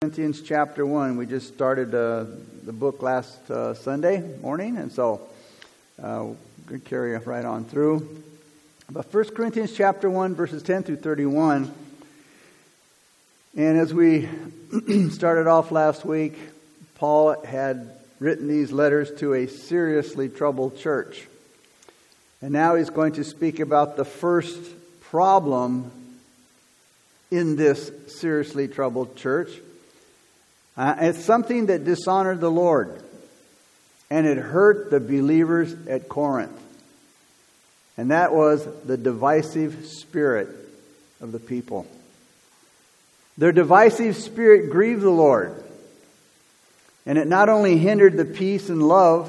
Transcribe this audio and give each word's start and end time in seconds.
Corinthians 0.00 0.42
chapter 0.42 0.86
1. 0.86 1.16
We 1.16 1.26
just 1.26 1.52
started 1.52 1.92
uh, 1.92 2.24
the 2.64 2.72
book 2.72 3.02
last 3.02 3.50
uh, 3.50 3.74
Sunday 3.74 4.20
morning, 4.40 4.76
and 4.76 4.92
so 4.92 5.22
uh, 6.00 6.22
we're 6.22 6.36
going 6.68 6.80
to 6.80 6.88
carry 6.88 7.18
right 7.18 7.44
on 7.44 7.64
through. 7.64 8.22
But 8.88 9.12
1 9.12 9.34
Corinthians 9.34 9.72
chapter 9.72 10.08
1, 10.08 10.36
verses 10.36 10.62
10 10.62 10.84
through 10.84 10.98
31. 10.98 11.74
And 13.56 13.76
as 13.76 13.92
we 13.92 14.28
started 15.10 15.48
off 15.48 15.72
last 15.72 16.04
week, 16.04 16.38
Paul 16.94 17.44
had 17.44 17.90
written 18.20 18.46
these 18.46 18.70
letters 18.70 19.10
to 19.18 19.34
a 19.34 19.48
seriously 19.48 20.28
troubled 20.28 20.78
church. 20.78 21.26
And 22.40 22.52
now 22.52 22.76
he's 22.76 22.90
going 22.90 23.14
to 23.14 23.24
speak 23.24 23.58
about 23.58 23.96
the 23.96 24.04
first 24.04 24.60
problem 25.00 25.90
in 27.32 27.56
this 27.56 27.90
seriously 28.06 28.68
troubled 28.68 29.16
church. 29.16 29.50
Uh, 30.78 30.94
it's 31.00 31.24
something 31.24 31.66
that 31.66 31.84
dishonored 31.84 32.38
the 32.38 32.50
Lord, 32.50 33.02
and 34.10 34.28
it 34.28 34.38
hurt 34.38 34.92
the 34.92 35.00
believers 35.00 35.74
at 35.88 36.08
Corinth. 36.08 36.56
And 37.96 38.12
that 38.12 38.32
was 38.32 38.64
the 38.84 38.96
divisive 38.96 39.86
spirit 39.86 40.48
of 41.20 41.32
the 41.32 41.40
people. 41.40 41.84
Their 43.36 43.50
divisive 43.50 44.16
spirit 44.16 44.70
grieved 44.70 45.02
the 45.02 45.10
Lord, 45.10 45.60
and 47.04 47.18
it 47.18 47.26
not 47.26 47.48
only 47.48 47.76
hindered 47.76 48.16
the 48.16 48.24
peace 48.24 48.68
and 48.68 48.80
love 48.80 49.28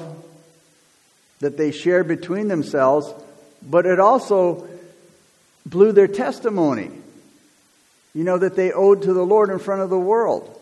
that 1.40 1.56
they 1.56 1.72
shared 1.72 2.06
between 2.06 2.46
themselves, 2.46 3.12
but 3.60 3.86
it 3.86 3.98
also 3.98 4.68
blew 5.66 5.90
their 5.90 6.06
testimony, 6.06 6.92
you 8.14 8.22
know, 8.22 8.38
that 8.38 8.54
they 8.54 8.70
owed 8.70 9.02
to 9.02 9.12
the 9.12 9.26
Lord 9.26 9.50
in 9.50 9.58
front 9.58 9.82
of 9.82 9.90
the 9.90 9.98
world. 9.98 10.58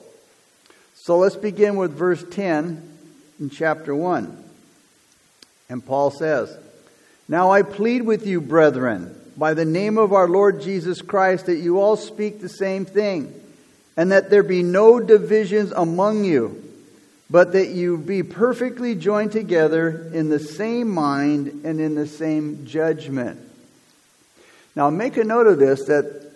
So 1.09 1.17
let's 1.17 1.37
begin 1.37 1.77
with 1.77 1.95
verse 1.95 2.23
10 2.33 2.83
in 3.41 3.49
chapter 3.49 3.95
1. 3.95 4.45
And 5.71 5.83
Paul 5.83 6.11
says, 6.11 6.55
Now 7.27 7.51
I 7.51 7.63
plead 7.63 8.03
with 8.03 8.27
you, 8.27 8.43
brethren, 8.43 9.19
by 9.35 9.55
the 9.55 9.65
name 9.65 9.97
of 9.97 10.13
our 10.13 10.29
Lord 10.29 10.61
Jesus 10.61 11.01
Christ, 11.01 11.47
that 11.47 11.57
you 11.57 11.81
all 11.81 11.97
speak 11.97 12.43
the 12.43 12.49
same 12.51 12.85
thing, 12.85 13.33
and 13.97 14.13
that 14.13 14.29
there 14.29 14.43
be 14.43 14.63
no 14.63 15.01
divisions 15.01 15.73
among 15.73 16.25
you, 16.25 16.63
but 17.31 17.55
that 17.55 17.69
you 17.69 17.97
be 17.97 18.23
perfectly 18.23 18.95
joined 18.95 19.33
together 19.33 20.11
in 20.13 20.29
the 20.29 20.39
same 20.39 20.91
mind 20.91 21.63
and 21.65 21.81
in 21.81 21.95
the 21.95 22.07
same 22.07 22.67
judgment. 22.67 23.41
Now 24.77 24.91
make 24.91 25.17
a 25.17 25.25
note 25.25 25.47
of 25.47 25.59
this 25.59 25.87
that 25.87 26.28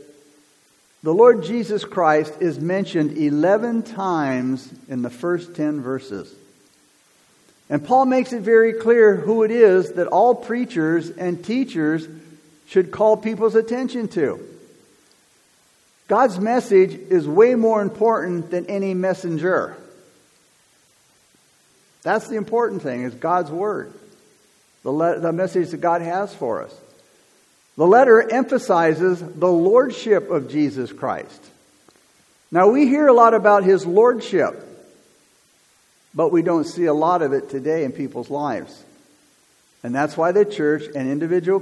the 1.03 1.13
Lord 1.13 1.43
Jesus 1.43 1.85
Christ 1.85 2.35
is 2.41 2.61
mentioned 2.61 3.19
11 3.19 3.83
times 3.83 4.73
in 4.89 5.03
the 5.03 5.11
first 5.11 5.57
10 5.57 5.81
verses. 5.81 6.33
And 7.69 7.85
Paul 7.85 8.05
makes 8.05 8.33
it 8.33 8.43
very 8.43 8.75
clear 8.75 9.17
who 9.17 9.43
it 9.43 9.51
is 9.51 9.93
that 9.95 10.07
all 10.07 10.35
preachers 10.35 11.11
and 11.11 11.45
teachers 11.45 12.07
should 12.67 12.91
call 12.91 13.17
people's 13.17 13.55
attention 13.55 14.09
to. 14.09 14.47
God's 16.07 16.39
message 16.39 16.93
is 16.93 17.27
way 17.27 17.55
more 17.55 17.83
important 17.83 18.51
than 18.51 18.67
any 18.67 18.95
messenger. 18.95 19.77
That's 22.03 22.29
the 22.29 22.37
important 22.37 22.83
thing, 22.83 23.03
is 23.03 23.15
God's 23.15 23.51
word. 23.51 23.93
The, 24.83 24.91
le- 24.91 25.21
the 25.21 25.33
message 25.33 25.71
that 25.71 25.81
God 25.81 26.03
has 26.03 26.35
for 26.35 26.63
us. 26.63 26.75
The 27.77 27.87
letter 27.87 28.21
emphasizes 28.21 29.21
the 29.21 29.51
lordship 29.51 30.31
of 30.31 30.51
Jesus 30.51 30.93
Christ. 30.93 31.43
Now, 32.51 32.69
we 32.69 32.87
hear 32.87 33.09
a 33.09 33.15
lot 33.15 33.33
about 33.33 33.65
his 33.65 33.87
lordship, 33.87 34.63
but 36.15 36.31
we 36.31 36.43
don't 36.43 36.65
see 36.65 36.85
a 36.85 36.93
lot 36.93 37.23
of 37.23 37.33
it 37.33 37.49
today 37.49 37.85
in 37.85 37.93
people's 37.93 38.29
lives. 38.29 38.85
And 39.83 39.95
that's 39.95 40.17
why 40.19 40.33
the 40.33 40.45
church 40.45 40.85
and 40.95 41.11
individual 41.11 41.61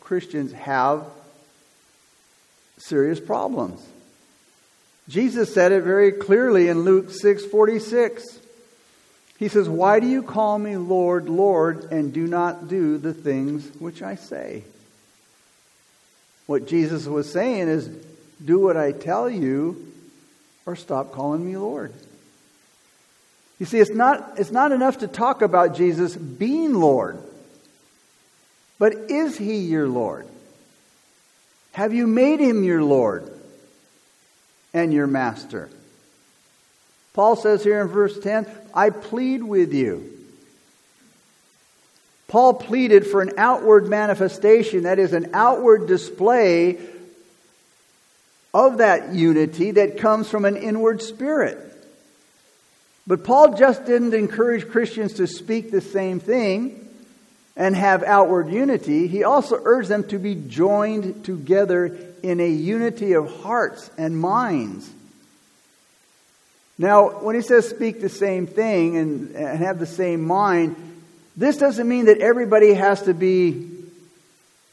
Christians 0.00 0.52
have 0.52 1.04
serious 2.78 3.20
problems. 3.20 3.80
Jesus 5.08 5.54
said 5.54 5.72
it 5.72 5.84
very 5.84 6.12
clearly 6.12 6.68
in 6.68 6.82
Luke 6.82 7.10
6:46. 7.10 8.40
He 9.38 9.48
says, 9.48 9.68
"Why 9.68 10.00
do 10.00 10.08
you 10.08 10.22
call 10.22 10.58
me 10.58 10.76
Lord, 10.76 11.28
Lord, 11.28 11.86
and 11.92 12.12
do 12.12 12.26
not 12.26 12.66
do 12.66 12.98
the 12.98 13.14
things 13.14 13.68
which 13.78 14.02
I 14.02 14.16
say?" 14.16 14.64
What 16.48 16.66
Jesus 16.66 17.04
was 17.04 17.30
saying 17.30 17.68
is, 17.68 17.90
do 18.42 18.58
what 18.58 18.78
I 18.78 18.92
tell 18.92 19.28
you 19.28 19.92
or 20.64 20.76
stop 20.76 21.12
calling 21.12 21.44
me 21.44 21.58
Lord. 21.58 21.92
You 23.58 23.66
see, 23.66 23.78
it's 23.80 23.90
not, 23.90 24.38
it's 24.38 24.50
not 24.50 24.72
enough 24.72 24.98
to 25.00 25.08
talk 25.08 25.42
about 25.42 25.76
Jesus 25.76 26.16
being 26.16 26.72
Lord, 26.72 27.18
but 28.78 28.94
is 29.10 29.36
he 29.36 29.56
your 29.56 29.88
Lord? 29.88 30.26
Have 31.72 31.92
you 31.92 32.06
made 32.06 32.40
him 32.40 32.64
your 32.64 32.82
Lord 32.82 33.30
and 34.72 34.90
your 34.90 35.06
master? 35.06 35.68
Paul 37.12 37.36
says 37.36 37.62
here 37.62 37.82
in 37.82 37.88
verse 37.88 38.18
10, 38.18 38.46
I 38.72 38.88
plead 38.88 39.42
with 39.42 39.74
you. 39.74 40.17
Paul 42.28 42.54
pleaded 42.54 43.06
for 43.06 43.22
an 43.22 43.32
outward 43.38 43.88
manifestation, 43.88 44.82
that 44.82 44.98
is, 44.98 45.14
an 45.14 45.30
outward 45.32 45.86
display 45.86 46.78
of 48.52 48.78
that 48.78 49.14
unity 49.14 49.72
that 49.72 49.98
comes 49.98 50.28
from 50.28 50.44
an 50.44 50.56
inward 50.56 51.02
spirit. 51.02 51.58
But 53.06 53.24
Paul 53.24 53.56
just 53.56 53.86
didn't 53.86 54.12
encourage 54.12 54.68
Christians 54.68 55.14
to 55.14 55.26
speak 55.26 55.70
the 55.70 55.80
same 55.80 56.20
thing 56.20 56.86
and 57.56 57.74
have 57.74 58.02
outward 58.02 58.50
unity. 58.50 59.06
He 59.06 59.24
also 59.24 59.58
urged 59.64 59.88
them 59.88 60.06
to 60.08 60.18
be 60.18 60.34
joined 60.34 61.24
together 61.24 61.98
in 62.22 62.40
a 62.40 62.48
unity 62.48 63.14
of 63.14 63.42
hearts 63.42 63.90
and 63.96 64.18
minds. 64.18 64.90
Now, 66.76 67.20
when 67.20 67.34
he 67.34 67.42
says 67.42 67.68
speak 67.68 68.00
the 68.02 68.08
same 68.08 68.46
thing 68.46 68.98
and, 68.98 69.34
and 69.34 69.58
have 69.58 69.78
the 69.78 69.86
same 69.86 70.24
mind, 70.24 70.76
this 71.38 71.56
doesn't 71.56 71.88
mean 71.88 72.06
that 72.06 72.18
everybody 72.18 72.74
has 72.74 73.02
to 73.02 73.14
be 73.14 73.70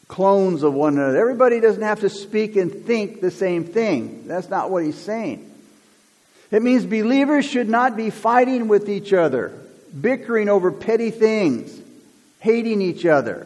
clones 0.07 0.63
of 0.63 0.73
one 0.73 0.97
another. 0.97 1.15
Everybody 1.15 1.59
doesn't 1.59 1.83
have 1.83 1.99
to 1.99 2.09
speak 2.09 2.55
and 2.55 2.73
think 2.85 3.21
the 3.21 3.29
same 3.29 3.65
thing. 3.65 4.23
That's 4.25 4.49
not 4.49 4.71
what 4.71 4.83
he's 4.83 4.97
saying. 4.97 5.51
It 6.49 6.63
means 6.63 6.83
believers 6.83 7.45
should 7.45 7.69
not 7.69 7.95
be 7.95 8.09
fighting 8.09 8.67
with 8.67 8.89
each 8.89 9.13
other, 9.13 9.51
bickering 9.99 10.49
over 10.49 10.71
petty 10.71 11.11
things, 11.11 11.79
hating 12.39 12.81
each 12.81 13.05
other. 13.05 13.45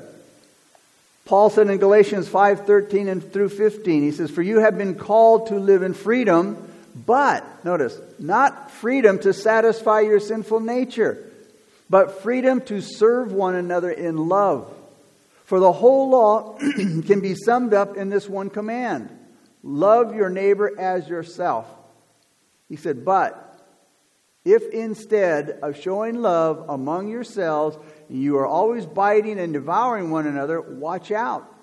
Paul 1.26 1.50
said 1.50 1.70
in 1.70 1.78
Galatians 1.78 2.30
5:13 2.30 3.10
and 3.10 3.34
through 3.34 3.50
15, 3.50 4.02
he 4.02 4.12
says, 4.12 4.32
"For 4.32 4.42
you 4.42 4.60
have 4.60 4.78
been 4.78 4.96
called 4.96 5.48
to 5.48 5.56
live 5.56 5.84
in 5.84 5.94
freedom, 5.94 6.56
but 7.06 7.44
notice, 7.66 7.98
not 8.18 8.72
freedom 8.72 9.20
to 9.20 9.34
satisfy 9.34 10.00
your 10.00 10.22
sinful 10.22 10.62
nature." 10.62 11.18
But 11.90 12.22
freedom 12.22 12.62
to 12.62 12.82
serve 12.82 13.32
one 13.32 13.56
another 13.56 13.90
in 13.90 14.30
love. 14.30 14.74
For 15.46 15.60
the 15.60 15.72
whole 15.72 16.10
law 16.10 16.58
can 16.76 17.22
be 17.22 17.34
summed 17.34 17.74
up 17.74 17.98
in 17.98 18.10
this 18.10 18.30
one 18.30 18.50
command 18.50 19.16
love 19.62 20.16
your 20.16 20.30
neighbor 20.30 20.80
as 20.80 21.10
yourself. 21.10 21.68
He 22.70 22.76
said, 22.76 23.04
But 23.04 23.46
if 24.46 24.70
instead 24.72 25.60
of 25.62 25.78
showing 25.78 26.22
love 26.22 26.66
among 26.70 27.10
yourselves, 27.10 27.78
you 28.10 28.38
are 28.38 28.48
always 28.48 28.86
biting 28.86 29.40
and 29.40 29.52
devouring 29.52 30.12
one 30.12 30.28
another, 30.28 30.62
watch 30.62 31.12
out. 31.12 31.54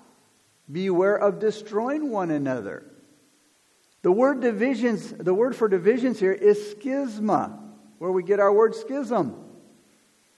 Beware 0.71 1.15
of 1.15 1.39
destroying 1.39 2.11
one 2.11 2.29
another. 2.29 2.83
The 4.03 4.11
word 4.11 4.41
divisions, 4.41 5.11
the 5.11 5.33
word 5.33 5.55
for 5.55 5.67
divisions 5.67 6.19
here 6.19 6.33
is 6.33 6.75
schisma, 6.75 7.57
where 7.97 8.11
we 8.11 8.21
get 8.21 8.39
our 8.39 8.53
word 8.53 8.75
schism. 8.75 9.46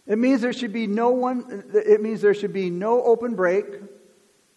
It 0.09 0.17
means 0.17 0.41
there 0.41 0.53
should 0.53 0.73
be 0.73 0.87
no 0.87 1.11
one, 1.11 1.65
it 1.71 2.01
means 2.01 2.21
there 2.21 2.33
should 2.33 2.51
be 2.51 2.71
no 2.71 3.03
open 3.03 3.35
break, 3.35 3.65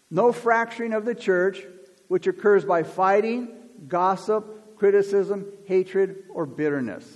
no 0.09 0.31
fracturing 0.31 0.93
of 0.93 1.05
the 1.05 1.13
church, 1.13 1.61
which 2.07 2.25
occurs 2.25 2.65
by 2.65 2.81
fighting, 2.81 3.49
gossip, 3.87 4.77
criticism, 4.77 5.45
hatred, 5.65 6.23
or 6.33 6.47
bitterness. 6.47 7.07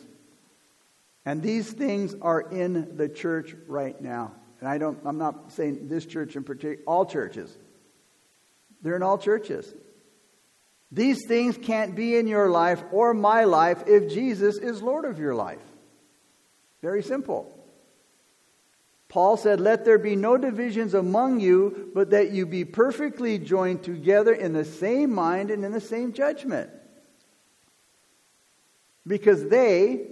And 1.26 1.42
these 1.42 1.72
things 1.72 2.16
are 2.22 2.40
in 2.40 2.96
the 2.96 3.10
church 3.10 3.56
right 3.68 4.00
now. 4.00 4.34
And 4.60 4.70
I 4.70 4.78
don't, 4.78 5.00
I'm 5.04 5.18
not 5.18 5.52
saying 5.52 5.88
this 5.88 6.06
church 6.06 6.36
in 6.36 6.44
particular, 6.44 6.84
all 6.86 7.08
churches. 7.08 7.58
They're 8.84 8.96
in 8.96 9.04
all 9.04 9.18
churches. 9.18 9.74
These 10.92 11.26
things 11.28 11.58
can't 11.58 11.96
be 11.96 12.16
in 12.16 12.28
your 12.28 12.52
life 12.52 12.84
or 12.92 13.16
my 13.16 13.46
life 13.46 13.84
if 13.88 14.14
Jesus 14.14 14.58
is 14.60 14.84
Lord 14.84 15.06
of 15.06 15.18
your 15.18 15.34
life. 15.34 15.64
Very 16.84 17.02
simple. 17.02 17.57
Paul 19.18 19.36
said, 19.36 19.60
Let 19.60 19.84
there 19.84 19.98
be 19.98 20.16
no 20.16 20.38
divisions 20.38 20.94
among 20.94 21.40
you, 21.40 21.90
but 21.96 22.12
that 22.12 22.30
you 22.34 22.46
be 22.46 22.64
perfectly 22.64 23.40
joined 23.40 23.82
together 23.82 24.32
in 24.32 24.54
the 24.54 24.64
same 24.64 25.12
mind 25.12 25.50
and 25.50 25.66
in 25.66 25.72
the 25.72 25.82
same 25.82 26.14
judgment. 26.14 26.70
Because 29.08 29.48
they, 29.48 30.06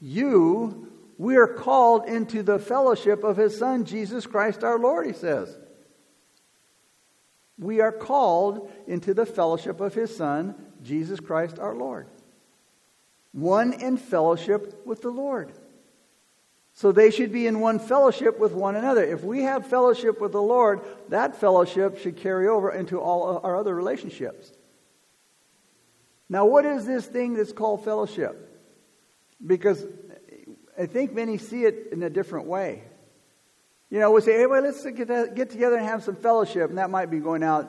you, 0.00 0.90
we 1.18 1.36
are 1.36 1.46
called 1.46 2.06
into 2.08 2.42
the 2.42 2.58
fellowship 2.58 3.22
of 3.22 3.36
his 3.36 3.56
Son, 3.56 3.84
Jesus 3.84 4.26
Christ 4.26 4.64
our 4.64 4.76
Lord, 4.76 5.06
he 5.06 5.12
says. 5.12 5.56
We 7.60 7.80
are 7.80 7.92
called 7.92 8.72
into 8.88 9.14
the 9.14 9.24
fellowship 9.24 9.80
of 9.80 9.94
his 9.94 10.16
Son, 10.16 10.56
Jesus 10.82 11.20
Christ 11.20 11.60
our 11.60 11.76
Lord. 11.76 12.08
One 13.30 13.72
in 13.72 13.98
fellowship 13.98 14.84
with 14.84 15.00
the 15.02 15.10
Lord. 15.10 15.52
So 16.74 16.90
they 16.90 17.10
should 17.10 17.32
be 17.32 17.46
in 17.46 17.60
one 17.60 17.78
fellowship 17.78 18.38
with 18.38 18.52
one 18.52 18.76
another. 18.76 19.04
If 19.04 19.22
we 19.22 19.42
have 19.42 19.66
fellowship 19.66 20.20
with 20.20 20.32
the 20.32 20.42
Lord, 20.42 20.80
that 21.10 21.36
fellowship 21.36 21.98
should 21.98 22.16
carry 22.16 22.48
over 22.48 22.70
into 22.70 22.98
all 22.98 23.40
our 23.42 23.56
other 23.56 23.74
relationships. 23.74 24.50
Now, 26.28 26.46
what 26.46 26.64
is 26.64 26.86
this 26.86 27.04
thing 27.04 27.34
that's 27.34 27.52
called 27.52 27.84
fellowship? 27.84 28.48
Because 29.44 29.84
I 30.78 30.86
think 30.86 31.12
many 31.12 31.36
see 31.36 31.64
it 31.64 31.88
in 31.92 32.02
a 32.02 32.10
different 32.10 32.46
way. 32.46 32.84
You 33.90 34.00
know, 34.00 34.10
we 34.12 34.22
say, 34.22 34.38
hey, 34.38 34.46
well, 34.46 34.62
let's 34.62 34.82
get 34.82 35.50
together 35.50 35.76
and 35.76 35.84
have 35.84 36.02
some 36.02 36.16
fellowship. 36.16 36.70
And 36.70 36.78
that 36.78 36.88
might 36.88 37.10
be 37.10 37.18
going 37.18 37.42
out 37.42 37.68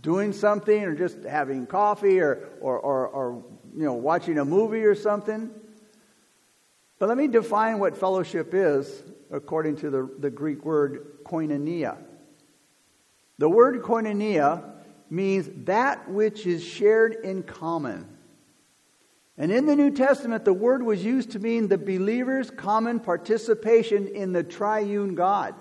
doing 0.00 0.32
something 0.32 0.84
or 0.84 0.94
just 0.94 1.22
having 1.24 1.66
coffee 1.66 2.20
or, 2.20 2.48
or, 2.62 2.78
or, 2.78 3.08
or 3.08 3.44
you 3.76 3.84
know, 3.84 3.92
watching 3.92 4.38
a 4.38 4.44
movie 4.44 4.84
or 4.84 4.94
something. 4.94 5.50
But 7.00 7.08
let 7.08 7.16
me 7.16 7.28
define 7.28 7.78
what 7.78 7.96
fellowship 7.96 8.52
is 8.52 9.02
according 9.32 9.76
to 9.76 9.90
the, 9.90 10.10
the 10.18 10.30
Greek 10.30 10.66
word 10.66 11.24
koinonia. 11.24 11.96
The 13.38 13.48
word 13.48 13.80
koinonia 13.82 14.62
means 15.08 15.48
that 15.64 16.10
which 16.10 16.46
is 16.46 16.62
shared 16.62 17.16
in 17.24 17.42
common. 17.42 18.06
And 19.38 19.50
in 19.50 19.64
the 19.64 19.74
New 19.74 19.92
Testament, 19.92 20.44
the 20.44 20.52
word 20.52 20.82
was 20.82 21.02
used 21.02 21.30
to 21.30 21.38
mean 21.38 21.68
the 21.68 21.78
believer's 21.78 22.50
common 22.50 23.00
participation 23.00 24.06
in 24.06 24.32
the 24.32 24.44
triune 24.44 25.14
God 25.14 25.54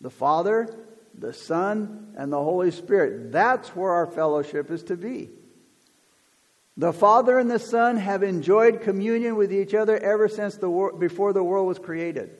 the 0.00 0.10
Father, 0.10 0.68
the 1.16 1.32
Son, 1.32 2.12
and 2.16 2.32
the 2.32 2.42
Holy 2.42 2.72
Spirit. 2.72 3.30
That's 3.30 3.68
where 3.76 3.92
our 3.92 4.06
fellowship 4.06 4.70
is 4.70 4.82
to 4.84 4.96
be. 4.96 5.30
The 6.76 6.92
Father 6.92 7.38
and 7.38 7.50
the 7.50 7.58
Son 7.58 7.96
have 7.96 8.22
enjoyed 8.22 8.80
communion 8.80 9.36
with 9.36 9.52
each 9.52 9.74
other 9.74 9.96
ever 9.98 10.28
since 10.28 10.56
the 10.56 10.70
wor- 10.70 10.92
before 10.92 11.32
the 11.32 11.44
world 11.44 11.68
was 11.68 11.78
created. 11.78 12.30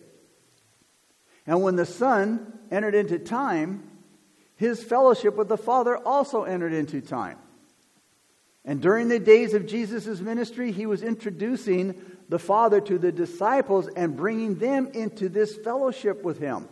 And 1.46 1.62
when 1.62 1.76
the 1.76 1.87
Son 1.87 2.58
entered 2.70 2.94
into 2.94 3.19
time, 3.19 3.90
his 4.56 4.82
fellowship 4.82 5.37
with 5.37 5.49
the 5.49 5.58
Father 5.58 5.96
also 5.96 6.44
entered 6.44 6.73
into 6.73 7.00
time. 7.00 7.38
And 8.64 8.81
during 8.81 9.08
the 9.08 9.19
days 9.19 9.55
of 9.55 9.67
Jesus' 9.67 10.20
ministry, 10.20 10.70
he 10.70 10.87
was 10.87 11.02
introducing 11.02 12.00
the 12.28 12.38
Father 12.38 12.81
to 12.81 12.96
the 12.96 13.12
disciples 13.12 13.88
and 13.88 14.17
bringing 14.17 14.55
them 14.55 14.87
into 14.94 15.28
this 15.28 15.56
fellowship 15.56 16.23
with 16.23 16.38
him. 16.38 16.69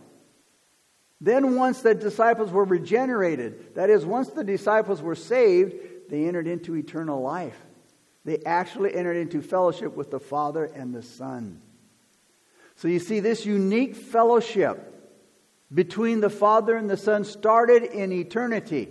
Then, 1.21 1.57
once 1.57 1.83
the 1.83 1.95
disciples 1.95 2.51
were 2.51 2.65
regenerated, 2.65 3.75
that 3.75 3.91
is, 3.91 4.07
once 4.07 4.29
the 4.31 4.45
disciples 4.45 5.03
were 5.03 5.17
saved, 5.17 5.75
they 6.11 6.27
entered 6.27 6.47
into 6.47 6.77
eternal 6.77 7.23
life. 7.23 7.57
They 8.25 8.39
actually 8.45 8.95
entered 8.95 9.17
into 9.17 9.41
fellowship 9.41 9.97
with 9.97 10.11
the 10.11 10.21
Father 10.21 10.65
and 10.65 10.95
the 10.95 11.03
Son. 11.03 11.63
So 12.77 12.89
you 12.89 12.99
see, 12.99 13.21
this 13.21 13.47
unique 13.47 13.95
fellowship 13.95 14.87
between 15.73 16.21
the 16.21 16.31
Father 16.31 16.77
and 16.77 16.91
the 16.91 16.97
Son 16.97 17.25
started 17.25 17.85
in 17.85 18.13
eternity, 18.13 18.89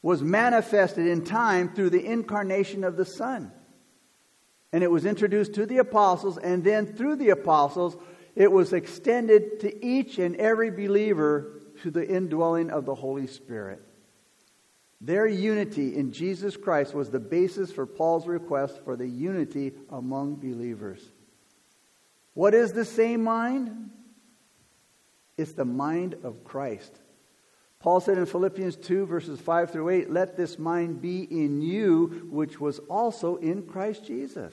was 0.00 0.22
manifested 0.22 1.06
in 1.06 1.24
time 1.24 1.74
through 1.74 1.90
the 1.90 2.04
incarnation 2.04 2.84
of 2.84 2.96
the 2.96 3.04
Son. 3.04 3.50
And 4.72 4.84
it 4.84 4.90
was 4.90 5.04
introduced 5.04 5.54
to 5.54 5.66
the 5.66 5.78
apostles, 5.78 6.38
and 6.38 6.62
then 6.62 6.86
through 6.86 7.16
the 7.16 7.30
apostles, 7.30 7.96
it 8.36 8.52
was 8.52 8.72
extended 8.72 9.60
to 9.60 9.84
each 9.84 10.18
and 10.18 10.36
every 10.36 10.70
believer 10.70 11.62
through 11.78 11.92
the 11.92 12.06
indwelling 12.06 12.70
of 12.70 12.84
the 12.84 12.94
Holy 12.94 13.26
Spirit. 13.26 13.82
Their 15.00 15.26
unity 15.26 15.96
in 15.96 16.12
Jesus 16.12 16.56
Christ 16.56 16.94
was 16.94 17.10
the 17.10 17.20
basis 17.20 17.70
for 17.70 17.86
Paul's 17.86 18.26
request 18.26 18.80
for 18.84 18.96
the 18.96 19.06
unity 19.06 19.72
among 19.90 20.36
believers. 20.36 21.02
What 22.34 22.54
is 22.54 22.72
the 22.72 22.84
same 22.84 23.22
mind? 23.24 23.90
It's 25.36 25.52
the 25.52 25.64
mind 25.64 26.16
of 26.22 26.44
Christ. 26.44 26.98
Paul 27.78 28.00
said 28.00 28.16
in 28.16 28.26
Philippians 28.26 28.76
2, 28.76 29.06
verses 29.06 29.38
5 29.38 29.70
through 29.70 29.90
8, 29.90 30.10
Let 30.10 30.36
this 30.36 30.58
mind 30.58 31.02
be 31.02 31.22
in 31.22 31.60
you, 31.60 32.26
which 32.30 32.58
was 32.58 32.78
also 32.88 33.36
in 33.36 33.66
Christ 33.66 34.06
Jesus. 34.06 34.52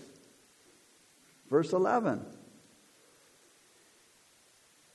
Verse 1.50 1.72
11. 1.72 2.26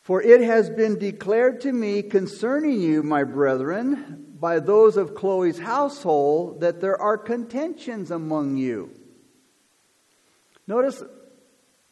For 0.02 0.22
it 0.22 0.40
has 0.42 0.70
been 0.70 0.98
declared 0.98 1.62
to 1.62 1.72
me 1.72 2.02
concerning 2.02 2.80
you, 2.80 3.02
my 3.02 3.24
brethren, 3.24 4.27
by 4.40 4.61
those 4.61 4.96
of 4.96 5.14
Chloe's 5.14 5.58
household 5.58 6.61
that 6.61 6.81
there 6.81 7.00
are 7.00 7.19
contentions 7.19 8.11
among 8.11 8.56
you. 8.56 8.90
Notice, 10.67 11.02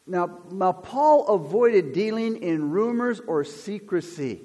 now, 0.05 0.39
now 0.51 0.71
Paul 0.71 1.27
avoided 1.27 1.93
dealing 1.93 2.41
in 2.41 2.69
rumors 2.69 3.19
or 3.19 3.43
secrecy. 3.43 4.41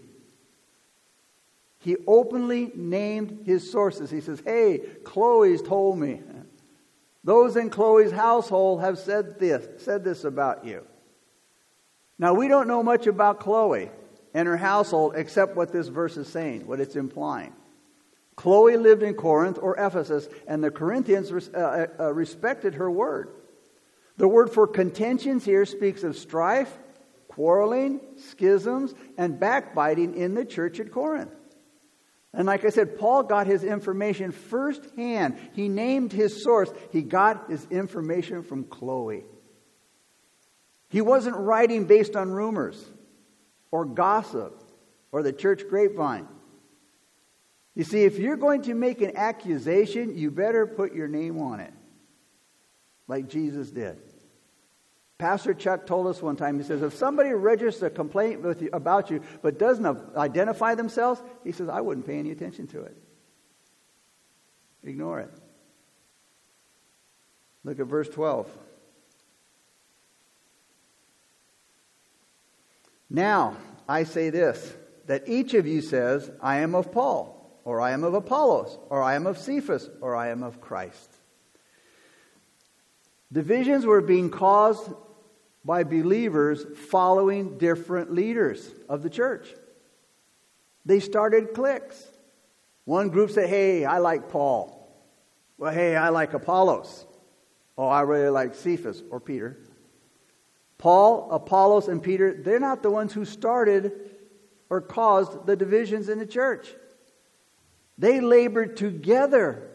He 1.79 1.97
openly 2.07 2.73
named 2.75 3.43
his 3.45 3.71
sources. 3.71 4.11
He 4.11 4.21
says, 4.21 4.43
Hey, 4.45 4.81
Chloe's 5.05 5.63
told 5.63 5.99
me. 5.99 6.21
Those 7.25 7.57
in 7.57 7.71
Chloe's 7.71 8.11
household 8.11 8.81
have 8.81 8.99
said 8.99 9.39
this, 9.39 9.85
said 9.85 10.03
this 10.03 10.25
about 10.25 10.65
you. 10.65 10.85
Now, 12.19 12.35
we 12.35 12.49
don't 12.49 12.67
know 12.67 12.83
much 12.83 13.07
about 13.07 13.41
Chloe 13.41 13.91
and 14.35 14.49
her 14.49 14.57
household 14.57 15.15
except 15.17 15.57
what 15.57 15.73
this 15.73 15.89
verse 15.89 16.17
is 16.17 16.29
saying, 16.29 16.67
what 16.67 16.81
it's 16.81 16.97
implying. 16.97 17.53
Chloe 18.37 18.77
lived 18.77 19.03
in 19.03 19.15
Corinth 19.15 19.59
or 19.61 19.77
Ephesus, 19.77 20.29
and 20.47 20.65
the 20.65 20.71
Corinthians 20.71 21.31
uh, 21.31 21.59
uh, 21.99 22.05
uh, 22.05 22.13
respected 22.13 22.75
her 22.75 22.91
word. 22.91 23.31
The 24.17 24.29
word 24.29 24.51
for 24.51 24.67
contentions 24.67 25.45
here 25.45 25.65
speaks 25.65 26.03
of 26.03 26.17
strife, 26.17 26.79
quarreling, 27.29 28.01
schisms, 28.17 28.95
and 29.17 29.39
backbiting 29.39 30.15
in 30.15 30.35
the 30.35 30.45
church 30.45 30.81
at 30.81 30.93
Corinth. 30.93 31.33
And 32.35 32.47
like 32.47 32.65
I 32.65 32.71
said, 32.71 32.99
Paul 32.99 33.25
got 33.25 33.47
his 33.47 33.63
information 33.63 34.33
firsthand. 34.33 35.39
He 35.53 35.69
named 35.69 36.13
his 36.13 36.43
source. 36.43 36.73
He 36.91 37.03
got 37.03 37.51
his 37.51 37.67
information 37.71 38.43
from 38.43 38.65
Chloe. 38.65 39.25
He 40.89 41.03
wasn't 41.03 41.37
writing 41.37 41.85
based 41.85 42.17
on 42.17 42.31
rumors 42.31 42.83
or 43.71 43.85
gossip 43.85 44.63
or 45.11 45.23
the 45.23 45.33
church 45.33 45.63
grapevine. 45.69 46.29
You 47.75 47.85
see, 47.85 48.05
if 48.05 48.19
you're 48.19 48.37
going 48.37 48.63
to 48.63 48.75
make 48.75 49.01
an 49.01 49.17
accusation, 49.17 50.17
you 50.17 50.31
better 50.31 50.67
put 50.67 50.95
your 50.95 51.09
name 51.09 51.41
on 51.41 51.61
it, 51.61 51.73
like 53.09 53.29
Jesus 53.29 53.71
did. 53.71 53.99
Pastor 55.17 55.55
Chuck 55.55 55.87
told 55.87 56.09
us 56.09 56.21
one 56.21 56.37
time, 56.37 56.59
he 56.59 56.65
says, 56.65 56.83
if 56.83 56.95
somebody 56.95 57.31
registers 57.31 57.85
a 57.85 57.91
complaint 57.91 58.43
you, 58.61 58.69
about 58.73 59.09
you 59.09 59.23
but 59.41 59.59
doesn't 59.59 60.17
identify 60.17 60.75
themselves, 60.75 61.23
he 61.45 61.53
says, 61.53 61.69
I 61.69 61.81
wouldn't 61.81 62.07
pay 62.07 62.19
any 62.19 62.31
attention 62.33 62.67
to 62.69 62.83
it. 62.83 62.97
Ignore 64.83 65.21
it. 65.21 65.31
Look 67.65 67.79
at 67.79 67.87
verse 67.87 68.09
12. 68.09 68.51
Now, 73.09 73.57
I 73.89 74.05
say 74.05 74.31
this, 74.31 74.75
that 75.07 75.29
each 75.29 75.55
of 75.55 75.67
you 75.67 75.83
says, 75.83 76.31
I 76.41 76.59
am 76.59 76.75
of 76.75 76.91
Paul 76.91 77.42
or 77.65 77.81
I 77.81 77.93
am 77.93 78.05
of 78.05 78.15
Apollos, 78.15 78.79
or 78.89 79.03
I 79.03 79.15
am 79.15 79.27
of 79.27 79.39
Cephas, 79.39 79.89
or 80.01 80.17
I 80.17 80.29
am 80.29 80.43
of 80.43 80.61
Christ. 80.61 81.11
Divisions 83.33 83.87
were 83.87 84.01
being 84.01 84.31
caused 84.31 84.93
by 85.65 85.85
believers 85.85 86.65
following 86.91 87.57
different 87.59 88.13
leaders 88.13 88.69
of 88.89 89.03
the 89.03 89.11
church. 89.11 89.49
They 90.85 91.01
started 91.01 91.55
cliques. 91.55 92.05
One 92.85 93.11
group 93.11 93.31
said, 93.31 93.49
Hey, 93.49 93.85
I 93.85 93.99
like 93.99 94.29
Paul. 94.29 94.79
Well, 95.57 95.73
hey, 95.73 95.97
I 95.97 96.09
like 96.09 96.35
Apollos. 96.35 97.07
Oh, 97.79 97.87
I 97.87 98.03
really 98.03 98.29
like 98.29 98.55
Cephas 98.55 99.03
or 99.11 99.21
Peter. 99.21 99.57
Paul, 100.79 101.31
Apollos, 101.31 101.87
and 101.87 102.03
Peter, 102.03 102.35
they're 102.35 102.59
not 102.59 102.83
the 102.83 102.91
ones 102.91 103.13
who 103.13 103.25
started 103.25 103.93
or 104.69 104.81
caused 104.81 105.47
the 105.47 105.55
divisions 105.55 106.09
in 106.09 106.19
the 106.19 106.27
church. 106.27 106.67
They 107.99 108.21
labored 108.21 108.77
together 108.77 109.69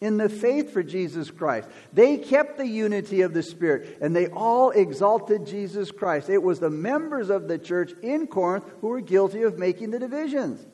in 0.00 0.16
the 0.16 0.28
faith 0.28 0.72
for 0.72 0.82
Jesus 0.82 1.30
Christ. 1.30 1.68
They 1.92 2.18
kept 2.18 2.56
the 2.56 2.66
unity 2.66 3.22
of 3.22 3.34
the 3.34 3.42
Spirit 3.42 3.98
and 4.00 4.14
they 4.14 4.28
all 4.28 4.70
exalted 4.70 5.46
Jesus 5.46 5.90
Christ. 5.90 6.28
It 6.28 6.42
was 6.42 6.60
the 6.60 6.70
members 6.70 7.30
of 7.30 7.48
the 7.48 7.58
church 7.58 7.92
in 8.02 8.26
Corinth 8.26 8.64
who 8.80 8.88
were 8.88 9.00
guilty 9.00 9.42
of 9.42 9.58
making 9.58 9.90
the 9.90 9.98
divisions. 9.98 10.64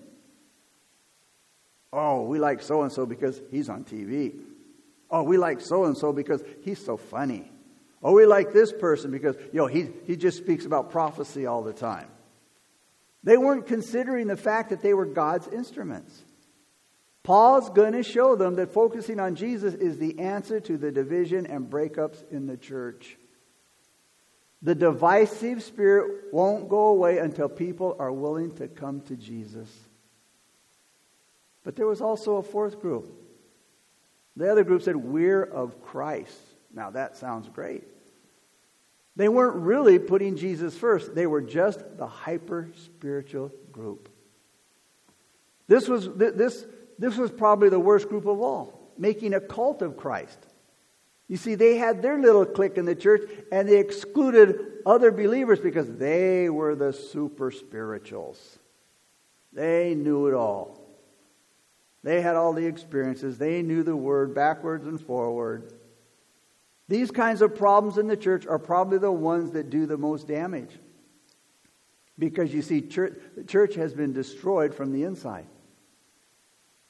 Oh, 1.92 2.22
we 2.24 2.38
like 2.38 2.60
so 2.60 2.82
and 2.82 2.92
so 2.92 3.06
because 3.06 3.40
he's 3.50 3.68
on 3.68 3.84
TV. 3.84 4.34
Oh, 5.10 5.22
we 5.22 5.38
like 5.38 5.60
so 5.60 5.84
and 5.84 5.96
so 5.96 6.12
because 6.12 6.42
he's 6.62 6.84
so 6.84 6.96
funny. 6.96 7.50
Oh, 8.02 8.12
we 8.12 8.26
like 8.26 8.52
this 8.52 8.72
person 8.72 9.10
because, 9.10 9.36
you 9.52 9.58
know, 9.58 9.66
he, 9.66 9.88
he 10.04 10.16
just 10.16 10.36
speaks 10.36 10.66
about 10.66 10.90
prophecy 10.90 11.46
all 11.46 11.62
the 11.62 11.72
time. 11.72 12.08
They 13.22 13.38
weren't 13.38 13.66
considering 13.66 14.26
the 14.26 14.36
fact 14.36 14.70
that 14.70 14.82
they 14.82 14.92
were 14.92 15.06
God's 15.06 15.48
instruments. 15.48 16.22
Paul's 17.24 17.70
going 17.70 17.94
to 17.94 18.02
show 18.02 18.36
them 18.36 18.56
that 18.56 18.72
focusing 18.72 19.18
on 19.18 19.34
Jesus 19.34 19.72
is 19.74 19.98
the 19.98 20.20
answer 20.20 20.60
to 20.60 20.76
the 20.76 20.92
division 20.92 21.46
and 21.46 21.68
breakups 21.68 22.22
in 22.30 22.46
the 22.46 22.58
church. 22.58 23.16
The 24.60 24.74
divisive 24.74 25.62
spirit 25.62 26.32
won't 26.32 26.68
go 26.68 26.88
away 26.88 27.18
until 27.18 27.48
people 27.48 27.96
are 27.98 28.12
willing 28.12 28.54
to 28.56 28.68
come 28.68 29.00
to 29.02 29.16
Jesus. 29.16 29.70
But 31.64 31.76
there 31.76 31.86
was 31.86 32.02
also 32.02 32.36
a 32.36 32.42
fourth 32.42 32.80
group. 32.80 33.10
The 34.36 34.52
other 34.52 34.64
group 34.64 34.82
said, 34.82 34.96
We're 34.96 35.42
of 35.42 35.82
Christ. 35.82 36.38
Now 36.74 36.90
that 36.90 37.16
sounds 37.16 37.48
great. 37.48 37.84
They 39.16 39.28
weren't 39.28 39.56
really 39.56 39.98
putting 39.98 40.36
Jesus 40.36 40.76
first, 40.76 41.14
they 41.14 41.26
were 41.26 41.40
just 41.40 41.80
the 41.96 42.06
hyper 42.06 42.70
spiritual 42.76 43.50
group. 43.72 44.10
This 45.68 45.88
was, 45.88 46.10
this, 46.14 46.66
this 46.98 47.16
was 47.16 47.30
probably 47.30 47.68
the 47.68 47.80
worst 47.80 48.08
group 48.08 48.26
of 48.26 48.40
all, 48.40 48.92
making 48.98 49.34
a 49.34 49.40
cult 49.40 49.82
of 49.82 49.96
Christ. 49.96 50.38
You 51.28 51.36
see, 51.36 51.54
they 51.54 51.76
had 51.76 52.02
their 52.02 52.18
little 52.18 52.44
clique 52.44 52.76
in 52.76 52.84
the 52.84 52.94
church 52.94 53.22
and 53.50 53.68
they 53.68 53.78
excluded 53.78 54.82
other 54.84 55.10
believers 55.10 55.58
because 55.58 55.90
they 55.96 56.50
were 56.50 56.74
the 56.74 56.92
super 56.92 57.50
spirituals. 57.50 58.58
They 59.52 59.94
knew 59.94 60.26
it 60.26 60.34
all. 60.34 60.80
They 62.02 62.20
had 62.20 62.36
all 62.36 62.52
the 62.52 62.66
experiences. 62.66 63.38
They 63.38 63.62
knew 63.62 63.82
the 63.82 63.96
word 63.96 64.34
backwards 64.34 64.86
and 64.86 65.00
forward. 65.00 65.72
These 66.86 67.10
kinds 67.10 67.40
of 67.40 67.56
problems 67.56 67.96
in 67.96 68.08
the 68.08 68.16
church 68.16 68.46
are 68.46 68.58
probably 68.58 68.98
the 68.98 69.10
ones 69.10 69.52
that 69.52 69.70
do 69.70 69.86
the 69.86 69.96
most 69.96 70.28
damage. 70.28 70.70
Because 72.18 72.52
you 72.52 72.60
see, 72.60 72.82
church, 72.82 73.18
the 73.36 73.44
church 73.44 73.74
has 73.76 73.94
been 73.94 74.12
destroyed 74.12 74.74
from 74.74 74.92
the 74.92 75.04
inside. 75.04 75.46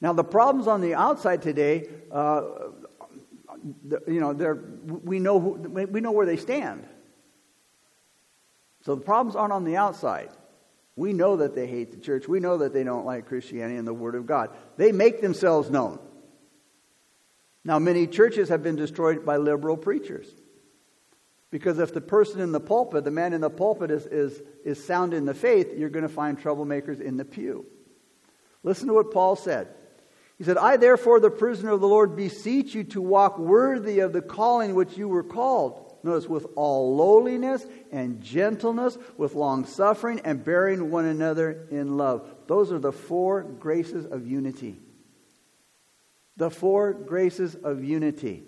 Now, 0.05 0.13
the 0.13 0.23
problems 0.23 0.69
on 0.69 0.83
the 0.83 0.95
outside 0.95 1.41
today, 1.41 1.89
uh, 2.13 2.43
you 4.07 4.21
know, 4.21 4.35
they're, 4.35 4.55
we, 4.55 5.19
know 5.19 5.41
who, 5.41 5.53
we 5.53 6.03
know 6.03 6.13
where 6.13 6.27
they 6.27 6.37
stand. 6.37 6.87
So 8.83 8.97
the 8.97 9.01
problems 9.01 9.35
aren't 9.35 9.55
on 9.55 9.65
the 9.65 9.79
outside. 9.79 10.29
We 10.95 11.15
know 11.15 11.37
that 11.37 11.55
they 11.55 11.67
hate 11.67 11.91
the 11.91 11.97
church. 11.97 12.29
We 12.29 12.39
know 12.39 12.59
that 12.59 12.75
they 12.75 12.85
don't 12.85 13.07
like 13.07 13.25
Christianity 13.25 13.79
and 13.79 13.89
the 13.89 13.95
Word 13.95 14.15
of 14.15 14.27
God. 14.27 14.51
They 14.77 14.93
make 14.93 15.23
themselves 15.23 15.71
known. 15.71 15.99
Now, 17.65 17.79
many 17.79 18.07
churches 18.07 18.51
have 18.51 18.63
been 18.63 18.77
destroyed 18.77 19.25
by 19.25 19.39
liberal 19.39 19.79
preachers. 19.79 20.29
Because 21.51 21.79
if 21.79 21.95
the 21.95 22.03
person 22.03 22.43
in 22.43 22.53
the 22.53 22.61
pulpit, 22.61 23.05
the 23.05 23.11
man 23.11 23.33
in 23.33 23.41
the 23.41 23.49
pulpit, 23.49 23.91
is, 23.91 24.05
is, 24.05 24.43
is 24.67 24.85
sound 24.85 25.15
in 25.15 25.25
the 25.25 25.33
faith, 25.33 25.73
you're 25.75 25.89
going 25.89 26.07
to 26.07 26.11
find 26.11 26.39
troublemakers 26.39 27.01
in 27.01 27.17
the 27.17 27.25
pew. 27.25 27.65
Listen 28.63 28.89
to 28.89 28.93
what 28.93 29.11
Paul 29.11 29.35
said. 29.35 29.69
He 30.39 30.45
said, 30.45 30.59
I 30.59 30.77
therefore, 30.77 31.21
the 31.21 31.31
prisoner 31.31 31.71
of 31.71 31.81
the 31.81 31.89
Lord, 31.89 32.17
beseech 32.17 32.75
you 32.75 32.85
to 32.85 33.01
walk 33.01 33.39
worthy 33.39 34.01
of 34.01 34.13
the 34.13 34.23
calling 34.23 34.75
which 34.75 34.97
you 34.99 35.09
were 35.09 35.23
called. 35.23 35.93
Notice, 36.03 36.29
with 36.29 36.47
all 36.57 36.97
lowliness 36.97 37.65
and 37.91 38.21
gentleness, 38.21 38.99
with 39.17 39.35
long 39.35 39.65
suffering 39.65 40.21
and 40.25 40.45
bearing 40.45 40.91
one 40.91 41.07
another 41.07 41.67
in 41.71 41.97
love. 41.97 42.29
Those 42.47 42.73
are 42.73 42.79
the 42.79 42.93
four 42.93 43.43
graces 43.43 44.05
of 44.05 44.27
unity. 44.27 44.81
The 46.37 46.51
four 46.51 46.93
graces 46.93 47.55
of 47.55 47.85
unity 47.85 48.43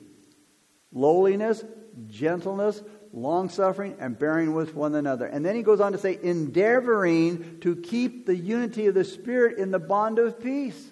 lowliness, 0.93 1.62
gentleness, 2.09 2.83
long 3.12 3.49
suffering, 3.49 3.97
and 3.99 4.19
bearing 4.19 4.55
with 4.55 4.75
one 4.75 4.95
another. 4.95 5.26
And 5.26 5.45
then 5.45 5.55
he 5.55 5.62
goes 5.62 5.81
on 5.81 5.93
to 5.93 5.99
say, 5.99 6.19
endeavoring 6.23 7.61
to 7.61 7.76
keep 7.76 8.26
the 8.26 8.37
unity 8.37 8.87
of 8.87 8.95
the 8.95 9.05
Spirit 9.05 9.59
in 9.59 9.71
the 9.71 9.78
bond 9.78 10.19
of 10.19 10.40
peace. 10.40 10.90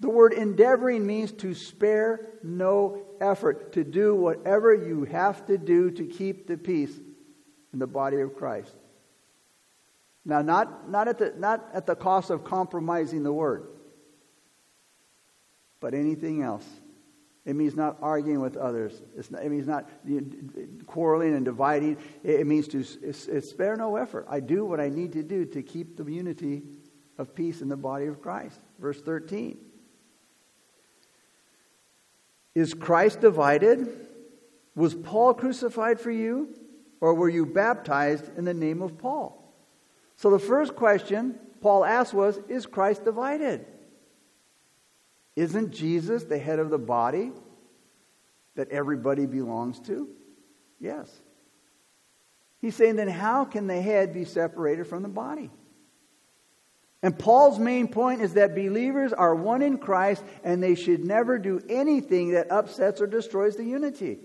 The 0.00 0.08
word 0.08 0.32
endeavoring 0.32 1.06
means 1.06 1.32
to 1.32 1.54
spare 1.54 2.30
no 2.42 3.04
effort, 3.20 3.72
to 3.72 3.82
do 3.82 4.14
whatever 4.14 4.72
you 4.72 5.04
have 5.04 5.44
to 5.46 5.58
do 5.58 5.90
to 5.90 6.04
keep 6.06 6.46
the 6.46 6.56
peace 6.56 6.96
in 7.72 7.78
the 7.78 7.86
body 7.86 8.20
of 8.20 8.36
Christ. 8.36 8.74
Now, 10.24 10.42
not, 10.42 10.90
not, 10.90 11.08
at, 11.08 11.18
the, 11.18 11.34
not 11.36 11.68
at 11.72 11.86
the 11.86 11.96
cost 11.96 12.30
of 12.30 12.44
compromising 12.44 13.22
the 13.22 13.32
word, 13.32 13.66
but 15.80 15.94
anything 15.94 16.42
else. 16.42 16.66
It 17.44 17.56
means 17.56 17.74
not 17.74 17.96
arguing 18.02 18.40
with 18.40 18.56
others. 18.56 19.00
Not, 19.30 19.42
it 19.42 19.50
means 19.50 19.66
not 19.66 19.88
quarreling 20.86 21.34
and 21.34 21.46
dividing. 21.46 21.96
It, 22.22 22.46
means 22.46 22.68
to 22.68 22.80
it's, 22.80 23.26
it's 23.26 23.48
spare 23.48 23.74
no 23.74 23.96
effort. 23.96 24.26
I 24.28 24.40
do 24.40 24.66
what 24.66 24.80
I 24.80 24.90
need 24.90 25.12
to 25.14 25.22
do 25.22 25.46
to 25.46 25.62
keep 25.62 25.96
the 25.96 26.04
unity 26.04 26.62
of 27.16 27.34
peace 27.34 27.62
in 27.62 27.70
the 27.70 27.76
body 27.76 28.06
of 28.06 28.20
Christ. 28.20 28.60
Verse 28.78 29.00
13. 29.00 29.56
Is 32.58 32.74
Christ 32.74 33.20
divided? 33.20 33.88
Was 34.74 34.92
Paul 34.92 35.32
crucified 35.32 36.00
for 36.00 36.10
you? 36.10 36.56
Or 37.00 37.14
were 37.14 37.28
you 37.28 37.46
baptized 37.46 38.36
in 38.36 38.44
the 38.44 38.52
name 38.52 38.82
of 38.82 38.98
Paul? 38.98 39.54
So 40.16 40.28
the 40.30 40.40
first 40.40 40.74
question 40.74 41.38
Paul 41.60 41.84
asked 41.84 42.12
was 42.12 42.40
Is 42.48 42.66
Christ 42.66 43.04
divided? 43.04 43.64
Isn't 45.36 45.70
Jesus 45.70 46.24
the 46.24 46.36
head 46.36 46.58
of 46.58 46.70
the 46.70 46.78
body 46.78 47.30
that 48.56 48.70
everybody 48.70 49.26
belongs 49.26 49.78
to? 49.82 50.08
Yes. 50.80 51.08
He's 52.60 52.74
saying, 52.74 52.96
then 52.96 53.06
how 53.06 53.44
can 53.44 53.68
the 53.68 53.80
head 53.80 54.12
be 54.12 54.24
separated 54.24 54.88
from 54.88 55.04
the 55.04 55.08
body? 55.08 55.52
And 57.02 57.16
Paul's 57.16 57.58
main 57.58 57.88
point 57.88 58.22
is 58.22 58.34
that 58.34 58.56
believers 58.56 59.12
are 59.12 59.34
one 59.34 59.62
in 59.62 59.78
Christ 59.78 60.24
and 60.42 60.62
they 60.62 60.74
should 60.74 61.04
never 61.04 61.38
do 61.38 61.60
anything 61.68 62.32
that 62.32 62.50
upsets 62.50 63.00
or 63.00 63.06
destroys 63.06 63.56
the 63.56 63.64
unity. 63.64 64.18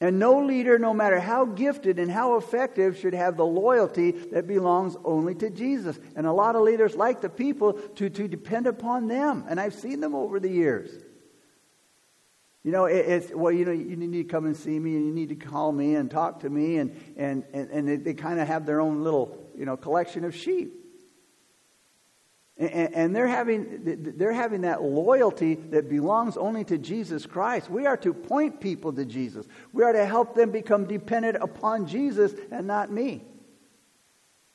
And 0.00 0.18
no 0.18 0.40
leader, 0.40 0.78
no 0.78 0.94
matter 0.94 1.20
how 1.20 1.44
gifted 1.44 1.98
and 1.98 2.10
how 2.10 2.36
effective, 2.38 2.96
should 2.96 3.12
have 3.12 3.36
the 3.36 3.44
loyalty 3.44 4.12
that 4.12 4.46
belongs 4.46 4.96
only 5.04 5.34
to 5.36 5.50
Jesus. 5.50 5.98
And 6.16 6.26
a 6.26 6.32
lot 6.32 6.56
of 6.56 6.62
leaders 6.62 6.96
like 6.96 7.20
the 7.20 7.28
people 7.28 7.74
to, 7.74 8.08
to 8.08 8.26
depend 8.26 8.66
upon 8.66 9.08
them. 9.08 9.44
And 9.48 9.60
I've 9.60 9.74
seen 9.74 10.00
them 10.00 10.14
over 10.14 10.40
the 10.40 10.48
years. 10.48 10.90
You 12.64 12.72
know, 12.72 12.86
it, 12.86 12.96
it's, 12.96 13.34
well, 13.34 13.52
you 13.52 13.66
know, 13.66 13.72
you 13.72 13.94
need 13.94 14.12
to 14.12 14.24
come 14.24 14.46
and 14.46 14.56
see 14.56 14.78
me 14.78 14.96
and 14.96 15.06
you 15.06 15.12
need 15.12 15.28
to 15.28 15.36
call 15.36 15.70
me 15.70 15.94
and 15.94 16.10
talk 16.10 16.40
to 16.40 16.50
me. 16.50 16.78
And, 16.78 16.98
and, 17.16 17.44
and, 17.52 17.70
and 17.70 17.88
they, 17.88 17.96
they 17.96 18.14
kind 18.14 18.40
of 18.40 18.48
have 18.48 18.64
their 18.64 18.80
own 18.80 19.04
little, 19.04 19.38
you 19.54 19.66
know, 19.66 19.76
collection 19.76 20.24
of 20.24 20.34
sheep. 20.34 20.79
And 22.60 23.16
they're 23.16 23.26
having, 23.26 24.14
they're 24.18 24.34
having 24.34 24.60
that 24.62 24.82
loyalty 24.82 25.54
that 25.54 25.88
belongs 25.88 26.36
only 26.36 26.62
to 26.64 26.76
Jesus 26.76 27.24
Christ. 27.24 27.70
We 27.70 27.86
are 27.86 27.96
to 27.96 28.12
point 28.12 28.60
people 28.60 28.92
to 28.92 29.06
Jesus. 29.06 29.46
We 29.72 29.82
are 29.82 29.94
to 29.94 30.04
help 30.04 30.34
them 30.34 30.50
become 30.50 30.84
dependent 30.84 31.38
upon 31.40 31.86
Jesus 31.86 32.34
and 32.50 32.66
not 32.66 32.92
me 32.92 33.24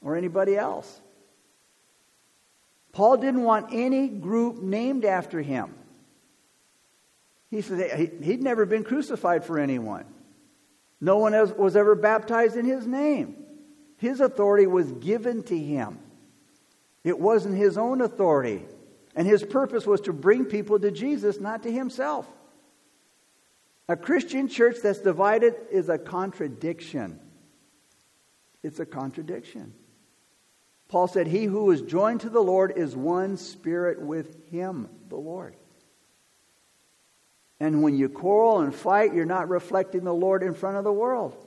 or 0.04 0.16
anybody 0.16 0.56
else. 0.56 1.02
Paul 2.92 3.18
didn't 3.18 3.42
want 3.42 3.70
any 3.72 4.08
group 4.08 4.62
named 4.62 5.04
after 5.04 5.42
him. 5.42 5.74
He 7.50 7.62
said 7.62 8.22
he'd 8.22 8.44
never 8.44 8.68
been 8.68 8.84
crucified 8.84 9.44
for 9.44 9.58
anyone. 9.58 10.06
No 11.02 11.18
one 11.18 11.34
was 11.58 11.76
ever 11.76 11.96
baptized 11.96 12.56
in 12.56 12.66
his 12.66 12.86
name. 12.86 13.36
His 13.98 14.22
authority 14.22 14.68
was 14.68 14.92
given 14.92 15.42
to 15.44 15.58
him. 15.58 15.98
It 17.06 17.20
wasn't 17.20 17.56
his 17.56 17.78
own 17.78 18.02
authority. 18.02 18.66
And 19.16 19.26
his 19.26 19.44
purpose 19.44 19.86
was 19.86 20.02
to 20.02 20.12
bring 20.12 20.44
people 20.44 20.78
to 20.80 20.92
Jesus, 20.92 21.40
not 21.40 21.64
to 21.64 21.72
himself. 21.72 22.28
A 23.88 23.96
Christian 23.96 24.50
church 24.50 24.78
that's 24.82 25.00
divided 25.00 25.56
is 25.72 25.88
a 25.88 26.00
contradiction. 26.00 27.20
It's 28.64 28.80
a 28.80 28.86
contradiction. 28.86 29.74
Paul 30.88 31.08
said, 31.08 31.28
He 31.28 31.46
who 31.46 31.70
is 31.70 31.84
joined 31.84 32.22
to 32.22 32.30
the 32.30 32.42
Lord 32.42 32.74
is 32.76 32.96
one 32.96 33.38
spirit 33.38 34.02
with 34.02 34.50
him, 34.50 34.90
the 35.08 35.16
Lord. 35.16 35.56
And 37.60 37.84
when 37.84 37.96
you 37.96 38.10
quarrel 38.10 38.62
and 38.62 38.74
fight, 38.74 39.14
you're 39.14 39.26
not 39.26 39.48
reflecting 39.48 40.04
the 40.04 40.14
Lord 40.14 40.42
in 40.42 40.56
front 40.56 40.78
of 40.78 40.84
the 40.84 40.92
world. 40.92 41.38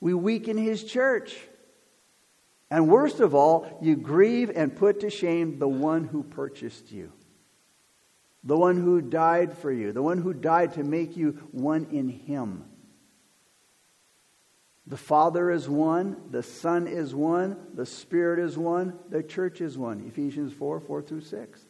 We 0.00 0.14
weaken 0.14 0.56
his 0.56 0.84
church. 0.84 1.36
And 2.72 2.88
worst 2.88 3.20
of 3.20 3.34
all, 3.34 3.78
you 3.82 3.96
grieve 3.96 4.50
and 4.54 4.74
put 4.74 5.00
to 5.00 5.10
shame 5.10 5.58
the 5.58 5.68
one 5.68 6.04
who 6.04 6.22
purchased 6.22 6.90
you, 6.90 7.12
the 8.44 8.56
one 8.56 8.78
who 8.78 9.02
died 9.02 9.58
for 9.58 9.70
you, 9.70 9.92
the 9.92 10.00
one 10.00 10.16
who 10.16 10.32
died 10.32 10.72
to 10.72 10.82
make 10.82 11.14
you 11.14 11.32
one 11.50 11.88
in 11.92 12.08
him. 12.08 12.64
The 14.86 14.96
Father 14.96 15.50
is 15.50 15.68
one, 15.68 16.16
the 16.30 16.42
Son 16.42 16.86
is 16.86 17.14
one, 17.14 17.58
the 17.74 17.84
Spirit 17.84 18.38
is 18.38 18.56
one, 18.56 18.98
the 19.10 19.22
church 19.22 19.60
is 19.60 19.76
one. 19.76 20.06
Ephesians 20.06 20.54
4 20.54 20.80
4 20.80 21.02
through 21.02 21.20
6. 21.20 21.60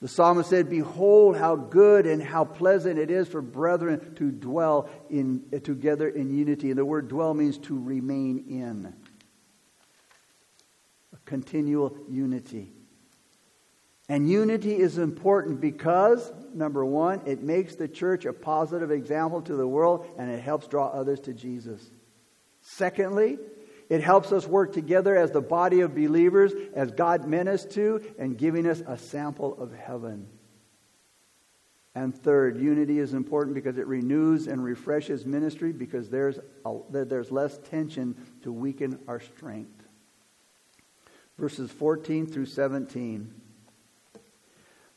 The 0.00 0.08
psalmist 0.08 0.48
said, 0.48 0.70
Behold 0.70 1.36
how 1.36 1.56
good 1.56 2.06
and 2.06 2.22
how 2.22 2.44
pleasant 2.44 2.98
it 2.98 3.10
is 3.10 3.26
for 3.26 3.42
brethren 3.42 4.14
to 4.16 4.30
dwell 4.30 4.88
in, 5.10 5.42
eh, 5.52 5.58
together 5.58 6.08
in 6.08 6.30
unity. 6.30 6.70
And 6.70 6.78
the 6.78 6.84
word 6.84 7.08
dwell 7.08 7.34
means 7.34 7.58
to 7.58 7.78
remain 7.78 8.44
in. 8.48 8.94
A 11.12 11.16
continual 11.24 11.96
unity. 12.08 12.72
And 14.08 14.30
unity 14.30 14.76
is 14.76 14.98
important 14.98 15.60
because, 15.60 16.32
number 16.54 16.84
one, 16.84 17.20
it 17.26 17.42
makes 17.42 17.74
the 17.74 17.88
church 17.88 18.24
a 18.24 18.32
positive 18.32 18.90
example 18.90 19.42
to 19.42 19.54
the 19.54 19.66
world 19.66 20.06
and 20.16 20.30
it 20.30 20.40
helps 20.40 20.68
draw 20.68 20.86
others 20.86 21.20
to 21.20 21.34
Jesus. 21.34 21.90
Secondly, 22.62 23.38
it 23.88 24.02
helps 24.02 24.32
us 24.32 24.46
work 24.46 24.72
together 24.72 25.16
as 25.16 25.30
the 25.30 25.40
body 25.40 25.80
of 25.80 25.94
believers, 25.94 26.52
as 26.74 26.90
God 26.90 27.26
meant 27.26 27.48
us 27.48 27.64
to, 27.66 28.02
and 28.18 28.36
giving 28.36 28.66
us 28.66 28.82
a 28.86 28.98
sample 28.98 29.58
of 29.60 29.72
heaven. 29.72 30.28
And 31.94 32.14
third, 32.14 32.58
unity 32.58 32.98
is 32.98 33.14
important 33.14 33.54
because 33.54 33.78
it 33.78 33.86
renews 33.86 34.46
and 34.46 34.62
refreshes 34.62 35.24
ministry 35.24 35.72
because 35.72 36.10
there's, 36.10 36.38
a, 36.64 36.76
there's 36.90 37.32
less 37.32 37.58
tension 37.70 38.14
to 38.42 38.52
weaken 38.52 38.98
our 39.08 39.20
strength. 39.20 39.82
Verses 41.38 41.70
14 41.70 42.26
through 42.26 42.46
17. 42.46 43.34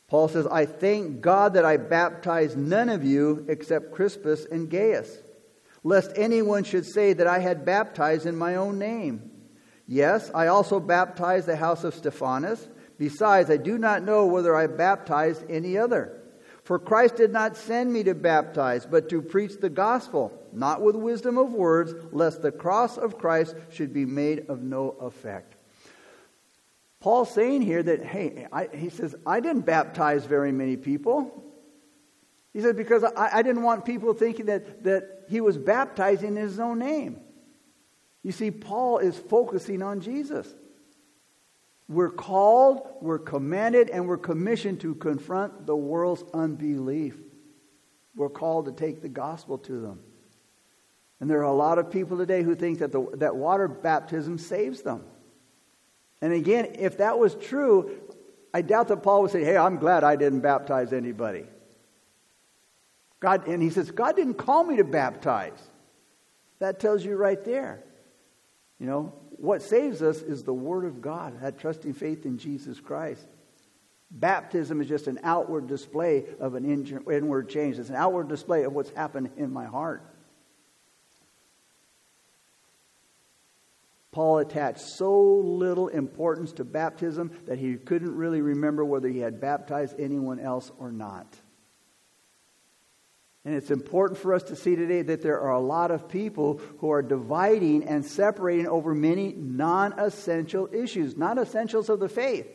Paul 0.10 0.27
says, 0.27 0.45
I 0.45 0.65
thank 0.65 1.21
God 1.21 1.53
that 1.53 1.63
I 1.63 1.77
baptized 1.77 2.57
none 2.57 2.89
of 2.89 3.05
you 3.05 3.45
except 3.48 3.93
Crispus 3.93 4.45
and 4.45 4.69
Gaius 4.69 5.17
lest 5.83 6.11
anyone 6.15 6.63
should 6.63 6.85
say 6.85 7.13
that 7.13 7.27
I 7.27 7.39
had 7.39 7.65
baptized 7.65 8.25
in 8.25 8.35
my 8.35 8.55
own 8.55 8.77
name. 8.77 9.31
Yes, 9.88 10.31
I 10.33 10.47
also 10.47 10.79
baptized 10.79 11.47
the 11.47 11.55
house 11.55 11.83
of 11.83 11.95
Stephanas. 11.95 12.67
Besides, 12.97 13.50
I 13.50 13.57
do 13.57 13.77
not 13.77 14.03
know 14.03 14.27
whether 14.27 14.55
I 14.55 14.67
baptized 14.67 15.43
any 15.50 15.77
other. 15.77 16.21
For 16.63 16.77
Christ 16.77 17.15
did 17.15 17.31
not 17.31 17.57
send 17.57 17.91
me 17.91 18.03
to 18.03 18.13
baptize, 18.13 18.85
but 18.85 19.09
to 19.09 19.21
preach 19.21 19.59
the 19.59 19.69
gospel, 19.69 20.31
not 20.53 20.81
with 20.81 20.95
wisdom 20.95 21.38
of 21.38 21.53
words, 21.53 21.93
lest 22.11 22.43
the 22.43 22.51
cross 22.51 22.97
of 22.97 23.17
Christ 23.17 23.55
should 23.71 23.91
be 23.91 24.05
made 24.05 24.45
of 24.47 24.61
no 24.61 24.91
effect. 25.01 25.55
Paul's 27.00 27.33
saying 27.33 27.63
here 27.63 27.81
that, 27.81 28.05
hey, 28.05 28.47
I, 28.53 28.69
he 28.71 28.89
says, 28.89 29.15
I 29.25 29.39
didn't 29.39 29.65
baptize 29.65 30.25
very 30.25 30.51
many 30.51 30.77
people. 30.77 31.43
He 32.53 32.62
said, 32.62 32.75
because 32.75 33.03
I, 33.03 33.38
I 33.38 33.41
didn't 33.41 33.63
want 33.63 33.86
people 33.86 34.13
thinking 34.13 34.48
that, 34.48 34.84
that 34.84 35.25
he 35.29 35.41
was 35.41 35.58
baptizing 35.58 36.29
in 36.29 36.36
his 36.36 36.60
own 36.60 36.79
name. 36.79 37.20
You 38.24 38.31
see, 38.31 38.51
Paul 38.51 39.00
is 39.00 39.17
focusing 39.17 39.81
on 39.81 40.01
Jesus. 40.01 40.48
We're 41.88 42.10
called, 42.10 42.88
we're 43.01 43.20
commanded, 43.20 43.89
and 43.89 44.08
we're 44.08 44.17
commissioned 44.17 44.81
to 44.81 44.96
confront 44.96 45.65
the 45.65 45.75
world's 45.75 46.24
unbelief. 46.34 47.17
We're 48.15 48.29
called 48.29 48.65
to 48.65 48.72
take 48.72 49.01
the 49.01 49.10
gospel 49.10 49.58
to 49.60 49.79
them. 49.79 50.00
And 51.20 51.29
there 51.29 51.39
are 51.39 51.43
a 51.43 51.53
lot 51.53 51.77
of 51.77 51.91
people 51.91 52.17
today 52.17 52.43
who 52.43 52.55
think 52.55 52.79
that, 52.79 52.91
the, 52.91 53.08
that 53.15 53.36
water 53.36 53.67
baptism 53.67 54.38
saves 54.38 54.81
them. 54.81 55.03
And 56.22 56.34
again, 56.34 56.75
if 56.75 56.98
that 56.98 57.17
was 57.17 57.36
true, 57.36 57.91
I 58.53 58.62
doubt 58.62 58.89
that 58.89 58.98
Paul 58.98 59.24
would 59.24 59.31
say, 59.31 59.43
Hey, 59.43 59.58
I'm 59.58 59.77
glad 59.77 60.03
I 60.03 60.15
didn't 60.15 60.41
baptize 60.41 60.93
anybody. 60.93 61.46
God, 63.21 63.47
and 63.47 63.63
he 63.63 63.69
says, 63.69 63.89
God 63.91 64.17
didn't 64.17 64.33
call 64.33 64.65
me 64.65 64.75
to 64.77 64.83
baptize. 64.83 65.61
That 66.59 66.79
tells 66.79 67.05
you 67.05 67.15
right 67.15 67.41
there. 67.45 67.83
You 68.79 68.87
know, 68.87 69.13
what 69.37 69.61
saves 69.61 70.01
us 70.01 70.21
is 70.21 70.43
the 70.43 70.53
Word 70.53 70.85
of 70.85 71.01
God, 71.01 71.39
that 71.41 71.59
trusting 71.59 71.93
faith 71.93 72.25
in 72.25 72.37
Jesus 72.37 72.79
Christ. 72.79 73.25
Baptism 74.09 74.81
is 74.81 74.87
just 74.87 75.07
an 75.07 75.19
outward 75.23 75.67
display 75.67 76.25
of 76.39 76.55
an 76.55 76.65
inward 76.65 77.47
change. 77.47 77.79
It's 77.79 77.89
an 77.89 77.95
outward 77.95 78.27
display 78.27 78.63
of 78.63 78.73
what's 78.73 78.89
happened 78.89 79.29
in 79.37 79.53
my 79.53 79.65
heart. 79.65 80.03
Paul 84.12 84.39
attached 84.39 84.81
so 84.81 85.38
little 85.38 85.88
importance 85.88 86.51
to 86.53 86.65
baptism 86.65 87.31
that 87.45 87.57
he 87.57 87.75
couldn't 87.75 88.13
really 88.13 88.41
remember 88.41 88.84
whether 88.84 89.07
he 89.07 89.19
had 89.19 89.39
baptized 89.39 89.97
anyone 89.99 90.39
else 90.39 90.69
or 90.77 90.91
not. 90.91 91.38
And 93.43 93.56
it's 93.56 93.71
important 93.71 94.19
for 94.19 94.34
us 94.36 94.43
to 94.43 94.56
see 94.56 94.75
today 94.75 95.01
that 95.01 95.23
there 95.23 95.39
are 95.39 95.54
a 95.54 95.60
lot 95.60 95.89
of 95.89 96.08
people 96.08 96.62
who 96.77 96.91
are 96.91 97.01
dividing 97.01 97.86
and 97.86 98.06
separating 98.06 98.67
over 98.67 98.93
many 98.93 99.34
non 99.34 99.93
essential 99.99 100.69
issues, 100.71 101.17
non 101.17 101.39
essentials 101.39 101.89
of 101.89 101.99
the 101.99 102.10
faith. 102.10 102.47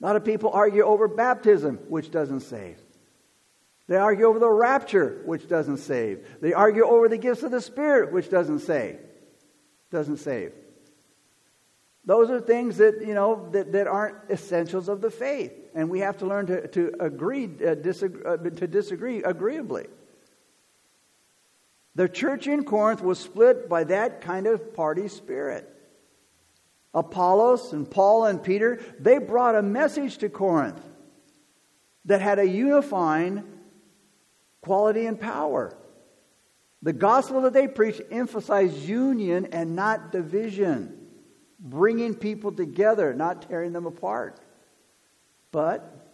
A 0.00 0.06
lot 0.06 0.14
of 0.14 0.24
people 0.24 0.50
argue 0.50 0.84
over 0.84 1.08
baptism, 1.08 1.78
which 1.88 2.12
doesn't 2.12 2.40
save. 2.40 2.78
They 3.88 3.96
argue 3.96 4.26
over 4.26 4.38
the 4.38 4.50
rapture, 4.50 5.22
which 5.24 5.48
doesn't 5.48 5.78
save. 5.78 6.24
They 6.40 6.52
argue 6.52 6.84
over 6.84 7.08
the 7.08 7.18
gifts 7.18 7.42
of 7.42 7.50
the 7.50 7.60
Spirit, 7.60 8.12
which 8.12 8.30
doesn't 8.30 8.60
save. 8.60 9.00
Doesn't 9.90 10.18
save. 10.18 10.52
Those 12.04 12.30
are 12.30 12.40
things 12.40 12.76
that, 12.76 13.00
you 13.00 13.14
know, 13.14 13.48
that, 13.52 13.72
that 13.72 13.86
aren't 13.86 14.30
essentials 14.30 14.88
of 14.88 15.00
the 15.00 15.10
faith. 15.10 15.52
And 15.78 15.88
we 15.88 16.00
have 16.00 16.16
to 16.16 16.26
learn 16.26 16.46
to, 16.46 16.66
to 16.66 16.92
agree, 16.98 17.48
uh, 17.64 17.76
disagree, 17.76 18.24
uh, 18.24 18.36
to 18.36 18.66
disagree 18.66 19.22
agreeably. 19.22 19.86
The 21.94 22.08
church 22.08 22.48
in 22.48 22.64
Corinth 22.64 23.00
was 23.00 23.20
split 23.20 23.68
by 23.68 23.84
that 23.84 24.20
kind 24.20 24.48
of 24.48 24.74
party 24.74 25.06
spirit. 25.06 25.72
Apollos 26.92 27.72
and 27.72 27.88
Paul 27.88 28.24
and 28.24 28.42
Peter, 28.42 28.80
they 28.98 29.18
brought 29.18 29.54
a 29.54 29.62
message 29.62 30.18
to 30.18 30.28
Corinth 30.28 30.84
that 32.06 32.20
had 32.20 32.40
a 32.40 32.48
unifying 32.48 33.44
quality 34.60 35.06
and 35.06 35.20
power. 35.20 35.78
The 36.82 36.92
gospel 36.92 37.42
that 37.42 37.52
they 37.52 37.68
preached 37.68 38.00
emphasized 38.10 38.78
union 38.78 39.46
and 39.52 39.76
not 39.76 40.10
division 40.10 41.06
bringing 41.60 42.16
people 42.16 42.50
together, 42.50 43.14
not 43.14 43.42
tearing 43.42 43.72
them 43.72 43.86
apart. 43.86 44.40
But 45.50 46.08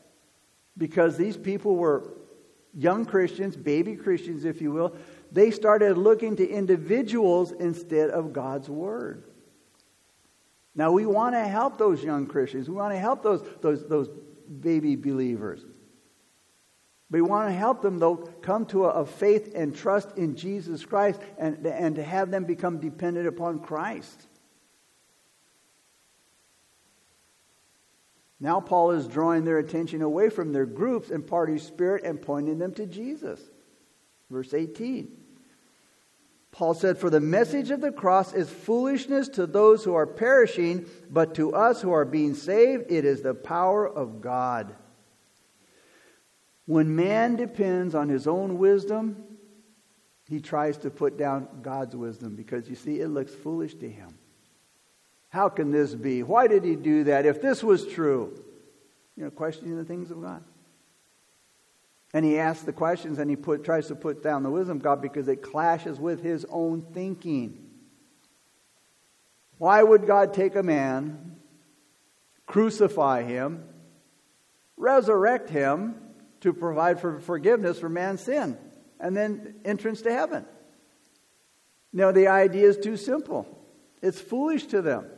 because 0.76 1.16
these 1.16 1.36
people 1.36 1.76
were 1.76 2.12
young 2.76 3.04
Christians, 3.04 3.56
baby 3.56 3.96
Christians, 3.96 4.44
if 4.44 4.60
you 4.60 4.72
will, 4.72 4.94
they 5.32 5.50
started 5.50 5.96
looking 5.96 6.36
to 6.36 6.48
individuals 6.48 7.52
instead 7.52 8.10
of 8.10 8.32
God's 8.32 8.68
Word. 8.68 9.24
Now, 10.74 10.90
we 10.90 11.06
want 11.06 11.34
to 11.34 11.44
help 11.44 11.78
those 11.78 12.02
young 12.02 12.26
Christians. 12.26 12.68
We 12.68 12.74
want 12.74 12.92
to 12.92 12.98
help 12.98 13.22
those, 13.22 13.44
those, 13.60 13.86
those 13.86 14.08
baby 14.60 14.96
believers. 14.96 15.64
We 17.10 17.22
want 17.22 17.48
to 17.48 17.54
help 17.54 17.80
them, 17.80 18.00
though, 18.00 18.16
come 18.16 18.66
to 18.66 18.86
a, 18.86 19.02
a 19.02 19.06
faith 19.06 19.52
and 19.54 19.74
trust 19.74 20.16
in 20.16 20.34
Jesus 20.34 20.84
Christ 20.84 21.20
and, 21.38 21.64
and 21.64 21.94
to 21.94 22.02
have 22.02 22.32
them 22.32 22.44
become 22.44 22.78
dependent 22.78 23.28
upon 23.28 23.60
Christ. 23.60 24.26
Now, 28.40 28.60
Paul 28.60 28.92
is 28.92 29.06
drawing 29.06 29.44
their 29.44 29.58
attention 29.58 30.02
away 30.02 30.28
from 30.28 30.52
their 30.52 30.66
groups 30.66 31.10
and 31.10 31.26
party 31.26 31.58
spirit 31.58 32.04
and 32.04 32.20
pointing 32.20 32.58
them 32.58 32.74
to 32.74 32.86
Jesus. 32.86 33.40
Verse 34.30 34.52
18. 34.52 35.08
Paul 36.50 36.74
said, 36.74 36.98
For 36.98 37.10
the 37.10 37.20
message 37.20 37.70
of 37.70 37.80
the 37.80 37.90
cross 37.90 38.32
is 38.32 38.48
foolishness 38.48 39.28
to 39.30 39.46
those 39.46 39.82
who 39.82 39.94
are 39.94 40.06
perishing, 40.06 40.86
but 41.10 41.34
to 41.34 41.52
us 41.52 41.82
who 41.82 41.90
are 41.92 42.04
being 42.04 42.34
saved, 42.34 42.90
it 42.90 43.04
is 43.04 43.22
the 43.22 43.34
power 43.34 43.88
of 43.88 44.20
God. 44.20 44.74
When 46.66 46.94
man 46.96 47.36
depends 47.36 47.94
on 47.94 48.08
his 48.08 48.26
own 48.26 48.58
wisdom, 48.58 49.24
he 50.28 50.40
tries 50.40 50.78
to 50.78 50.90
put 50.90 51.18
down 51.18 51.48
God's 51.60 51.94
wisdom 51.94 52.36
because 52.36 52.68
you 52.68 52.76
see, 52.76 53.00
it 53.00 53.08
looks 53.08 53.34
foolish 53.34 53.74
to 53.76 53.90
him. 53.90 54.18
How 55.34 55.48
can 55.48 55.72
this 55.72 55.92
be? 55.92 56.22
Why 56.22 56.46
did 56.46 56.62
he 56.62 56.76
do 56.76 57.02
that? 57.04 57.26
If 57.26 57.42
this 57.42 57.60
was 57.60 57.84
true, 57.84 58.40
you 59.16 59.24
know, 59.24 59.30
questioning 59.30 59.76
the 59.76 59.84
things 59.84 60.12
of 60.12 60.22
God. 60.22 60.44
And 62.12 62.24
he 62.24 62.38
asks 62.38 62.62
the 62.62 62.72
questions 62.72 63.18
and 63.18 63.28
he 63.28 63.34
put, 63.34 63.64
tries 63.64 63.88
to 63.88 63.96
put 63.96 64.22
down 64.22 64.44
the 64.44 64.50
wisdom 64.50 64.76
of 64.76 64.84
God 64.84 65.02
because 65.02 65.26
it 65.26 65.42
clashes 65.42 65.98
with 65.98 66.22
his 66.22 66.46
own 66.48 66.82
thinking. 66.94 67.68
Why 69.58 69.82
would 69.82 70.06
God 70.06 70.34
take 70.34 70.54
a 70.54 70.62
man, 70.62 71.34
crucify 72.46 73.24
him, 73.24 73.64
resurrect 74.76 75.50
him 75.50 75.96
to 76.42 76.52
provide 76.52 77.00
for 77.00 77.18
forgiveness 77.18 77.80
for 77.80 77.88
man's 77.88 78.20
sin, 78.20 78.56
and 79.00 79.16
then 79.16 79.56
entrance 79.64 80.02
to 80.02 80.12
heaven? 80.12 80.46
No, 81.92 82.12
the 82.12 82.28
idea 82.28 82.68
is 82.68 82.78
too 82.78 82.96
simple. 82.96 83.48
It's 84.00 84.20
foolish 84.20 84.66
to 84.66 84.80
them. 84.80 85.10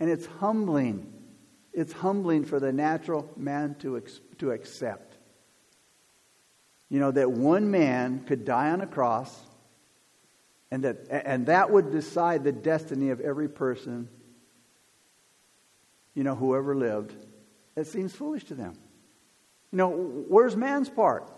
And 0.00 0.10
it's 0.10 0.26
humbling. 0.26 1.12
It's 1.72 1.92
humbling 1.92 2.44
for 2.44 2.58
the 2.58 2.72
natural 2.72 3.30
man 3.36 3.76
to, 3.80 3.98
ex- 3.98 4.20
to 4.38 4.50
accept. 4.50 5.18
You 6.88 6.98
know, 6.98 7.12
that 7.12 7.30
one 7.30 7.70
man 7.70 8.24
could 8.26 8.44
die 8.44 8.70
on 8.70 8.80
a 8.80 8.86
cross 8.86 9.38
and 10.70 10.84
that, 10.84 11.06
and 11.10 11.46
that 11.46 11.70
would 11.70 11.90
decide 11.90 12.44
the 12.44 12.52
destiny 12.52 13.10
of 13.10 13.20
every 13.20 13.48
person, 13.48 14.08
you 16.14 16.24
know, 16.24 16.34
whoever 16.34 16.74
lived. 16.74 17.14
It 17.76 17.86
seems 17.86 18.14
foolish 18.14 18.44
to 18.44 18.54
them. 18.54 18.74
You 19.72 19.78
know, 19.78 19.90
where's 19.90 20.56
man's 20.56 20.88
part? 20.88 21.30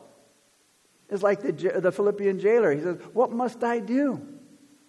It's 1.09 1.22
like 1.22 1.42
the, 1.42 1.81
the 1.81 1.92
Philippian 1.92 2.38
jailer. 2.38 2.72
He 2.75 2.81
says, 2.81 2.98
What 3.12 3.33
must 3.33 3.62
I 3.62 3.81
do? 3.81 4.27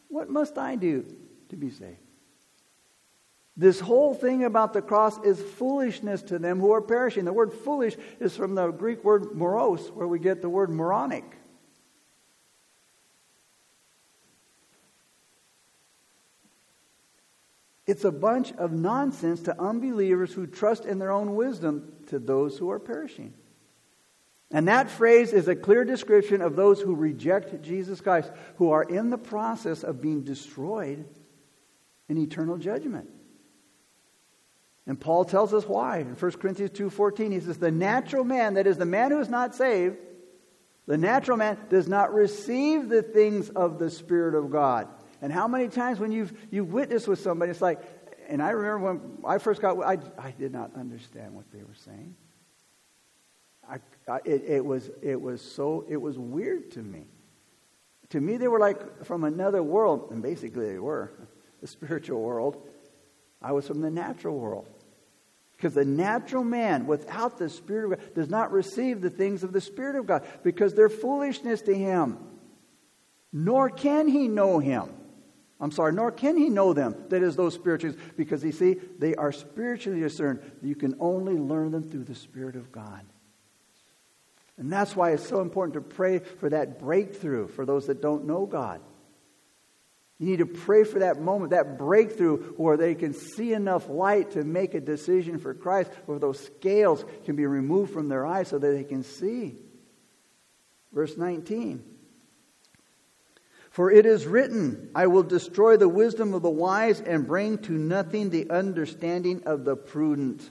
What 0.08 0.30
must 0.30 0.58
I 0.58 0.76
do 0.76 1.06
to 1.50 1.56
be 1.56 1.70
saved? 1.70 1.98
This 3.56 3.80
whole 3.80 4.16
thing 4.16 4.44
about 4.46 4.74
the 4.74 4.82
cross 4.82 5.24
is 5.24 5.40
foolishness 5.40 6.24
to 6.24 6.40
them 6.40 6.60
who 6.60 6.72
are 6.72 6.82
perishing. 6.82 7.26
The 7.26 7.34
word 7.34 7.54
foolish 7.54 7.96
is 8.20 8.36
from 8.36 8.56
the 8.56 8.72
Greek 8.72 9.04
word 9.04 9.36
moros, 9.36 9.92
where 9.92 10.08
we 10.08 10.18
get 10.18 10.42
the 10.42 10.50
word 10.50 10.72
moronic. 10.72 11.24
It's 17.86 18.06
a 18.06 18.12
bunch 18.12 18.54
of 18.54 18.72
nonsense 18.72 19.42
to 19.42 19.62
unbelievers 19.62 20.34
who 20.34 20.48
trust 20.48 20.86
in 20.86 21.00
their 21.00 21.12
own 21.12 21.36
wisdom 21.36 21.94
to 22.08 22.18
those 22.18 22.58
who 22.58 22.72
are 22.72 22.80
perishing. 22.80 23.34
And 24.50 24.68
that 24.68 24.90
phrase 24.90 25.34
is 25.34 25.48
a 25.48 25.56
clear 25.56 25.84
description 25.84 26.42
of 26.42 26.56
those 26.56 26.80
who 26.80 26.96
reject 26.96 27.62
Jesus 27.62 28.02
Christ, 28.02 28.32
who 28.58 28.72
are 28.72 28.84
in 28.84 29.10
the 29.10 29.18
process 29.18 29.84
of 29.84 30.02
being 30.02 30.24
destroyed 30.24 31.06
in 32.08 32.18
eternal 32.18 32.58
judgment. 32.58 33.10
And 34.86 35.00
Paul 35.00 35.26
tells 35.26 35.54
us 35.54 35.66
why. 35.66 36.00
In 36.00 36.16
1 36.16 36.32
Corinthians 36.34 36.72
2:14 36.72 37.32
he 37.32 37.40
says 37.40 37.58
the 37.58 37.72
natural 37.72 38.24
man 38.24 38.56
that 38.56 38.68
is 38.68 38.78
the 38.78 38.86
man 38.86 39.12
who 39.12 39.20
is 39.20 39.30
not 39.30 39.56
saved 39.56 39.98
the 40.86 40.98
natural 40.98 41.38
man 41.38 41.58
does 41.70 41.88
not 41.88 42.14
receive 42.14 42.90
the 42.90 43.02
things 43.02 43.50
of 43.50 43.80
the 43.80 43.90
spirit 43.90 44.36
of 44.36 44.52
God. 44.52 44.88
And 45.22 45.32
how 45.32 45.48
many 45.48 45.70
times 45.70 46.00
when 46.00 46.12
you've 46.12 46.34
you've 46.52 46.74
witnessed 46.74 47.08
with 47.08 47.20
somebody 47.20 47.52
it's 47.52 47.62
like 47.62 47.82
and 48.28 48.42
I 48.42 48.52
remember 48.52 48.94
when 48.94 49.18
I 49.26 49.38
first 49.38 49.62
got 49.62 49.82
I 49.82 49.98
I 50.18 50.32
did 50.32 50.52
not 50.52 50.76
understand 50.76 51.34
what 51.34 51.50
they 51.52 51.64
were 51.64 51.76
saying. 51.86 52.16
I, 53.70 53.78
I 54.10 54.20
it, 54.26 54.44
it 54.46 54.66
was 54.66 54.92
it 55.02 55.20
was 55.20 55.42
so 55.42 55.86
it 55.88 55.98
was 55.98 56.18
weird 56.18 56.72
to 56.72 56.80
me. 56.80 57.06
To 58.10 58.20
me 58.20 58.36
they 58.36 58.50
were 58.50 58.60
like 58.60 59.06
from 59.06 59.24
another 59.24 59.64
world 59.64 60.10
and 60.12 60.22
basically 60.22 60.68
they 60.68 60.80
were 60.80 61.14
the 61.62 61.68
spiritual 61.68 62.22
world. 62.22 62.68
I 63.44 63.52
was 63.52 63.68
from 63.68 63.82
the 63.82 63.92
natural 63.92 64.38
world. 64.38 64.70
Because 65.52 65.74
the 65.74 65.86
natural 65.86 66.44
man, 66.44 66.88
without 66.88 67.38
the 67.38 67.50
Spirit 67.50 67.86
of 67.86 68.00
God, 68.00 68.16
does 68.16 68.30
not 68.30 68.52
receive 68.52 69.02
the 69.02 69.10
things 69.10 69.44
of 69.44 69.54
the 69.54 69.62
Spirit 69.62 69.96
of 69.96 70.06
God 70.06 70.28
because 70.44 70.74
they're 70.74 70.90
foolishness 70.90 71.62
to 71.64 71.76
him. 71.76 72.18
Nor 73.32 73.70
can 73.70 74.08
he 74.08 74.28
know 74.28 74.60
him. 74.60 74.90
I'm 75.60 75.72
sorry, 75.72 75.94
nor 75.94 76.12
can 76.12 76.36
he 76.36 76.50
know 76.50 76.74
them, 76.74 76.96
that 77.08 77.24
is, 77.24 77.38
those 77.38 77.54
spirituals, 77.54 77.96
because 78.18 78.44
you 78.44 78.52
see, 78.52 78.76
they 79.00 79.16
are 79.16 79.32
spiritually 79.32 80.02
discerned. 80.02 80.42
You 80.62 80.76
can 80.76 80.96
only 81.00 81.36
learn 81.36 81.72
them 81.72 81.84
through 81.84 82.04
the 82.04 82.16
Spirit 82.16 82.58
of 82.58 82.72
God. 82.72 83.06
And 84.58 84.72
that's 84.72 84.96
why 84.96 85.12
it's 85.12 85.28
so 85.28 85.40
important 85.40 85.74
to 85.76 85.82
pray 85.82 86.20
for 86.20 86.50
that 86.50 86.80
breakthrough 86.80 87.48
for 87.48 87.66
those 87.66 87.88
that 87.88 88.02
don't 88.02 88.26
know 88.26 88.46
God. 88.46 88.82
You 90.24 90.30
need 90.30 90.40
to 90.40 90.46
pray 90.46 90.86
for 90.86 91.00
that 91.00 91.22
moment, 91.22 91.52
that 91.52 91.78
breakthrough 91.78 92.54
where 92.54 92.78
they 92.78 92.96
can 92.96 93.14
see 93.14 93.52
enough 93.52 93.90
light 93.90 94.32
to 94.32 94.46
make 94.46 94.74
a 94.74 94.80
decision 94.80 95.38
for 95.38 95.54
Christ, 95.54 95.92
where 96.06 96.18
those 96.18 96.40
scales 96.40 97.04
can 97.26 97.36
be 97.36 97.46
removed 97.46 97.92
from 97.92 98.08
their 98.08 98.26
eyes 98.26 98.48
so 98.48 98.58
that 98.58 98.72
they 98.72 98.86
can 98.86 99.04
see. 99.04 99.58
Verse 100.94 101.18
19. 101.18 101.84
For 103.70 103.92
it 103.92 104.06
is 104.06 104.26
written, 104.26 104.92
I 104.96 105.08
will 105.08 105.24
destroy 105.24 105.76
the 105.76 105.90
wisdom 105.90 106.34
of 106.34 106.42
the 106.42 106.50
wise 106.50 107.02
and 107.02 107.28
bring 107.28 107.58
to 107.58 107.74
nothing 107.74 108.30
the 108.30 108.50
understanding 108.50 109.44
of 109.46 109.66
the 109.66 109.76
prudent. 109.76 110.50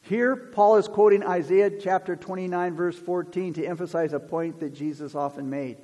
Here, 0.00 0.34
Paul 0.34 0.76
is 0.76 0.88
quoting 0.88 1.22
Isaiah 1.22 1.68
chapter 1.68 2.16
29, 2.16 2.76
verse 2.76 2.96
14, 2.96 3.52
to 3.54 3.66
emphasize 3.66 4.14
a 4.14 4.20
point 4.20 4.60
that 4.60 4.72
Jesus 4.72 5.14
often 5.14 5.50
made. 5.50 5.76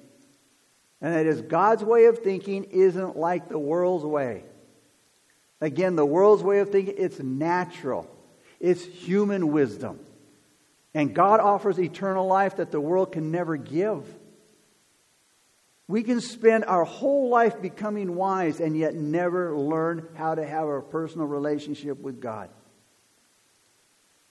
And 1.01 1.15
that 1.15 1.27
is 1.27 1.43
God's 1.43 1.85
way 1.85 2.07
of 2.07 2.19
thinking 2.19 2.65
isn't 2.65 3.17
like 3.17 3.49
the 3.49 3.59
world's 3.59 4.05
way. 4.05 4.45
Again, 5.61 5.97
the 5.97 6.07
world's 6.07 6.43
way 6.43 6.59
of 6.61 6.71
thinking, 6.71 6.95
it's 6.99 7.19
natural. 7.19 8.11
It's 8.61 8.85
human 8.85 9.53
wisdom. 9.53 10.01
And 10.95 11.15
God 11.15 11.41
offers 11.41 11.79
eternal 11.79 12.27
life 12.27 12.57
that 12.57 12.71
the 12.71 12.81
world 12.81 13.13
can 13.13 13.31
never 13.31 13.57
give. 13.57 14.03
We 15.89 16.03
can 16.03 16.21
spend 16.21 16.65
our 16.65 16.85
whole 16.85 17.29
life 17.29 17.61
becoming 17.61 18.17
wise 18.17 18.61
and 18.61 18.77
yet 18.77 18.95
never 18.95 19.57
learn 19.57 20.09
how 20.15 20.35
to 20.35 20.45
have 20.45 20.67
a 20.67 20.81
personal 20.81 21.27
relationship 21.27 22.01
with 22.01 22.21
God. 22.21 22.51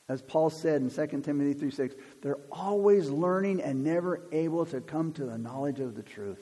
As 0.10 0.22
Paul 0.22 0.50
said 0.50 0.82
in 0.82 0.90
2 0.90 1.22
Timothy 1.22 1.54
3 1.54 1.72
6, 1.72 1.96
they're 2.22 2.38
always 2.52 3.10
learning 3.10 3.62
and 3.62 3.84
never 3.84 4.22
able 4.32 4.66
to 4.68 4.82
come 4.82 5.14
to 5.14 5.26
the 5.26 5.38
knowledge 5.38 5.80
of 5.80 5.96
the 5.96 6.04
truth. 6.04 6.40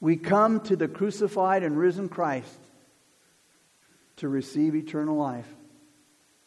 We 0.00 0.16
come 0.16 0.60
to 0.60 0.76
the 0.76 0.88
crucified 0.88 1.62
and 1.62 1.78
risen 1.78 2.08
Christ 2.08 2.58
to 4.16 4.28
receive 4.28 4.74
eternal 4.74 5.16
life 5.16 5.48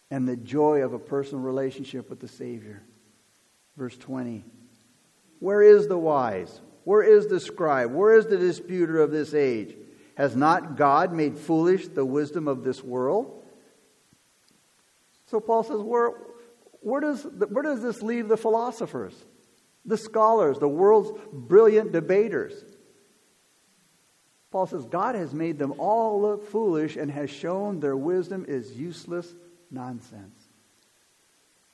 and 0.10 0.28
the 0.28 0.36
joy 0.36 0.84
of 0.84 0.94
a 0.94 1.00
personal 1.00 1.44
relationship 1.44 2.10
with 2.10 2.20
the 2.20 2.28
Savior. 2.28 2.84
Verse 3.78 3.98
20. 3.98 4.44
Where 5.40 5.62
is 5.62 5.88
the 5.88 5.98
wise? 5.98 6.62
Where 6.84 7.04
is 7.04 7.28
the 7.28 7.40
scribe? 7.40 7.92
Where 7.92 8.16
is 8.16 8.26
the 8.26 8.38
disputer 8.38 9.02
of 9.02 9.12
this 9.12 9.34
age? 9.34 9.76
Has 10.16 10.36
not 10.36 10.78
God 10.78 11.14
made 11.14 11.38
foolish 11.38 11.88
the 11.88 12.06
wisdom 12.06 12.48
of 12.48 12.64
this 12.64 12.84
world? 12.84 13.44
So 15.28 15.40
Paul 15.40 15.64
says, 15.64 15.80
where, 15.80 16.12
where, 16.82 17.02
does, 17.02 17.24
where 17.24 17.64
does 17.64 17.82
this 17.82 18.04
leave 18.04 18.28
the 18.28 18.38
philosophers, 18.38 19.16
the 19.86 19.98
scholars, 19.98 20.60
the 20.60 20.68
world's 20.68 21.12
brilliant 21.32 21.92
debaters? 21.92 22.54
Paul 24.54 24.68
says, 24.68 24.86
God 24.86 25.16
has 25.16 25.34
made 25.34 25.58
them 25.58 25.74
all 25.80 26.22
look 26.22 26.46
foolish 26.46 26.96
and 26.96 27.10
has 27.10 27.32
shown 27.32 27.80
their 27.80 27.98
wisdom 27.98 28.46
is 28.48 28.72
useless 28.72 29.34
nonsense. 29.72 30.40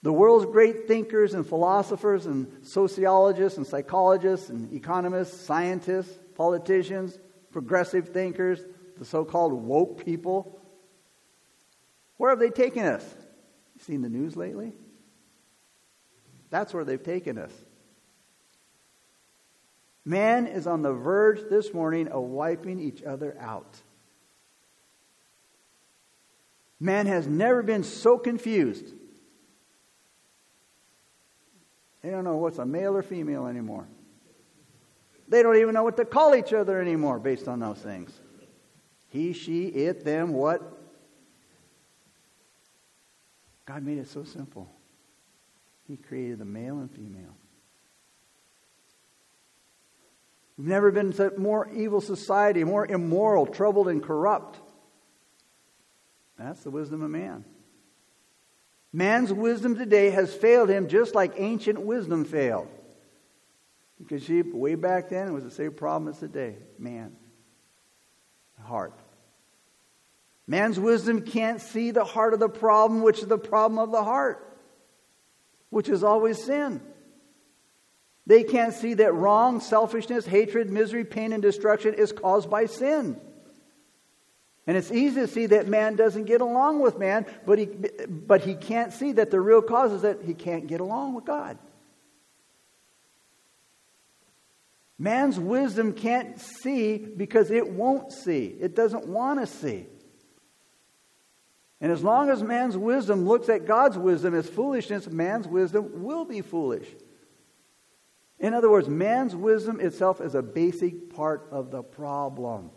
The 0.02 0.14
world's 0.14 0.46
great 0.46 0.88
thinkers 0.88 1.34
and 1.34 1.46
philosophers 1.46 2.26
and 2.26 2.66
sociologists 2.66 3.58
and 3.58 3.68
psychologists 3.68 4.48
and 4.48 4.72
economists, 4.74 5.42
scientists, 5.42 6.18
politicians, 6.36 7.20
progressive 7.52 8.14
thinkers, 8.14 8.64
the 8.98 9.04
so 9.04 9.26
called 9.26 9.52
woke 9.52 10.06
people, 10.06 10.58
where 12.16 12.30
have 12.30 12.40
they 12.40 12.50
taken 12.50 12.86
us? 12.86 13.04
You 13.76 13.82
seen 13.82 14.02
the 14.04 14.10
news 14.10 14.38
lately? 14.38 14.72
That's 16.50 16.74
where 16.74 16.86
they've 16.86 17.04
taken 17.04 17.38
us. 17.38 17.52
Man 20.06 20.48
is 20.48 20.66
on 20.66 20.82
the 20.82 20.94
verge 20.94 21.42
this 21.50 21.74
morning 21.74 22.08
of 22.08 22.24
wiping 22.24 22.80
each 22.80 23.04
other 23.04 23.36
out. 23.40 23.82
Man 26.80 27.08
has 27.08 27.28
never 27.28 27.62
been 27.62 27.84
so 27.84 28.18
confused. 28.18 28.94
They 32.02 32.10
don't 32.10 32.24
know 32.24 32.38
what's 32.38 32.58
a 32.58 32.66
male 32.66 32.96
or 32.96 33.04
female 33.04 33.48
anymore. 33.48 33.86
They 35.28 35.44
don't 35.44 35.58
even 35.58 35.74
know 35.74 35.84
what 35.84 35.98
to 35.98 36.06
call 36.06 36.34
each 36.34 36.54
other 36.54 36.82
anymore 36.82 37.20
based 37.20 37.48
on 37.48 37.60
those 37.60 37.78
things. 37.78 38.12
He, 39.10 39.34
she, 39.34 39.66
it, 39.66 40.06
them, 40.06 40.34
what? 40.34 40.62
God 43.66 43.84
made 43.84 43.98
it 43.98 44.08
so 44.08 44.24
simple. 44.24 44.70
He 45.88 45.98
created 45.98 46.40
the 46.40 46.46
male 46.46 46.80
and 46.80 46.90
female. 46.90 47.36
We've 50.60 50.68
never 50.68 50.92
been 50.92 51.14
a 51.18 51.40
more 51.40 51.70
evil 51.74 52.02
society, 52.02 52.66
more 52.66 52.86
immoral, 52.86 53.46
troubled, 53.46 53.88
and 53.88 54.04
corrupt. 54.04 54.60
That's 56.38 56.62
the 56.64 56.70
wisdom 56.70 57.02
of 57.02 57.10
man. 57.10 57.46
Man's 58.92 59.32
wisdom 59.32 59.78
today 59.78 60.10
has 60.10 60.34
failed 60.34 60.68
him 60.68 60.90
just 60.90 61.16
like 61.16 61.32
ancient 61.38 61.80
wisdom 61.80 62.26
failed. 62.26 62.68
Because 64.00 64.26
see, 64.26 64.42
way 64.42 64.76
back 64.76 65.08
then 65.08 65.30
it 65.30 65.32
was 65.32 65.46
the 65.46 65.52
same 65.52 65.72
problem 65.72 66.10
as 66.10 66.20
today. 66.20 66.58
Man. 66.78 67.16
Heart. 68.62 69.00
Man's 70.46 70.78
wisdom 70.78 71.22
can't 71.22 71.62
see 71.62 71.92
the 71.92 72.04
heart 72.04 72.34
of 72.34 72.42
the 72.42 72.50
problem, 72.50 73.02
which 73.02 73.20
is 73.20 73.28
the 73.28 73.38
problem 73.38 73.80
of 73.80 73.92
the 73.92 74.04
heart, 74.04 74.46
which 75.70 75.88
is 75.88 76.04
always 76.04 76.44
sin. 76.44 76.82
They 78.30 78.44
can't 78.44 78.76
see 78.76 78.94
that 78.94 79.16
wrong, 79.16 79.60
selfishness, 79.60 80.24
hatred, 80.28 80.70
misery, 80.70 81.04
pain, 81.04 81.34
and 81.34 81.42
destruction 81.42 81.96
is 81.96 82.12
caused 82.12 82.48
by 82.48 82.68
sin. 82.68 83.20
And 84.68 84.78
it's 84.78 84.92
easy 84.92 85.22
to 85.22 85.28
see 85.28 85.48
that 85.48 85.68
man 85.68 85.96
doesn't 85.96 86.26
get 86.26 86.40
along 86.40 86.80
with 86.80 87.00
man, 87.00 87.26
but 87.48 87.58
he, 87.58 87.66
but 87.66 88.42
he 88.42 88.54
can't 88.54 88.94
see 88.94 89.14
that 89.14 89.32
the 89.32 89.42
real 89.42 89.64
cause 89.64 89.92
is 89.92 90.04
that 90.04 90.22
he 90.22 90.36
can't 90.36 90.68
get 90.68 90.80
along 90.80 91.16
with 91.16 91.26
God. 91.26 91.58
Man's 95.00 95.40
wisdom 95.40 95.94
can't 95.94 96.40
see 96.40 96.98
because 96.98 97.50
it 97.50 97.68
won't 97.68 98.12
see. 98.12 98.56
It 98.60 98.76
doesn't 98.76 99.08
want 99.08 99.40
to 99.40 99.48
see. 99.48 99.88
And 101.82 101.92
as 101.92 102.04
long 102.04 102.30
as 102.30 102.44
man's 102.44 102.78
wisdom 102.78 103.28
looks 103.28 103.50
at 103.50 103.66
God's 103.66 103.98
wisdom 103.98 104.36
as 104.36 104.48
foolishness, 104.48 105.08
man's 105.08 105.48
wisdom 105.48 106.04
will 106.04 106.26
be 106.26 106.42
foolish. 106.42 106.86
In 108.40 108.54
other 108.54 108.70
words, 108.70 108.88
man's 108.88 109.36
wisdom 109.36 109.80
itself 109.80 110.22
is 110.22 110.34
a 110.34 110.42
basic 110.42 111.14
part 111.14 111.48
of 111.52 111.72
the 111.72 111.84
problem. 111.84 112.72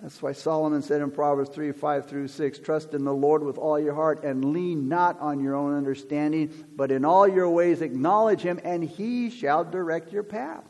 That's 0.00 0.20
why 0.20 0.32
Solomon 0.32 0.82
said 0.82 1.00
in 1.00 1.10
Proverbs 1.10 1.50
3 1.50 1.72
5 1.72 2.08
through 2.08 2.28
6 2.28 2.58
Trust 2.58 2.94
in 2.94 3.04
the 3.04 3.14
Lord 3.14 3.42
with 3.42 3.58
all 3.58 3.78
your 3.78 3.94
heart 3.94 4.22
and 4.24 4.52
lean 4.52 4.88
not 4.88 5.18
on 5.20 5.40
your 5.40 5.54
own 5.54 5.76
understanding, 5.76 6.52
but 6.76 6.90
in 6.90 7.04
all 7.04 7.26
your 7.26 7.48
ways 7.48 7.80
acknowledge 7.80 8.42
him, 8.42 8.60
and 8.64 8.84
he 8.84 9.30
shall 9.30 9.64
direct 9.64 10.12
your 10.12 10.22
path. 10.22 10.64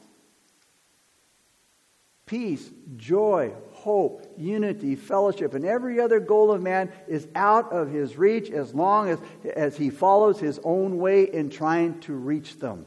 Peace, 2.27 2.71
joy, 2.97 3.53
hope, 3.85 4.27
unity, 4.39 4.97
fellowship, 4.97 5.53
and 5.53 5.63
every 5.63 6.01
other 6.01 6.19
goal 6.19 6.51
of 6.51 6.63
man 6.63 6.91
is 7.07 7.29
out 7.35 7.71
of 7.71 7.91
his 7.91 8.17
reach 8.17 8.51
as 8.51 8.75
long 8.75 9.11
as, 9.11 9.19
as 9.55 9.77
he 9.77 9.91
follows 9.91 10.41
his 10.41 10.59
own 10.65 10.97
way 10.97 11.25
in 11.25 11.51
trying 11.51 12.01
to 12.01 12.15
reach 12.15 12.59
them. 12.59 12.87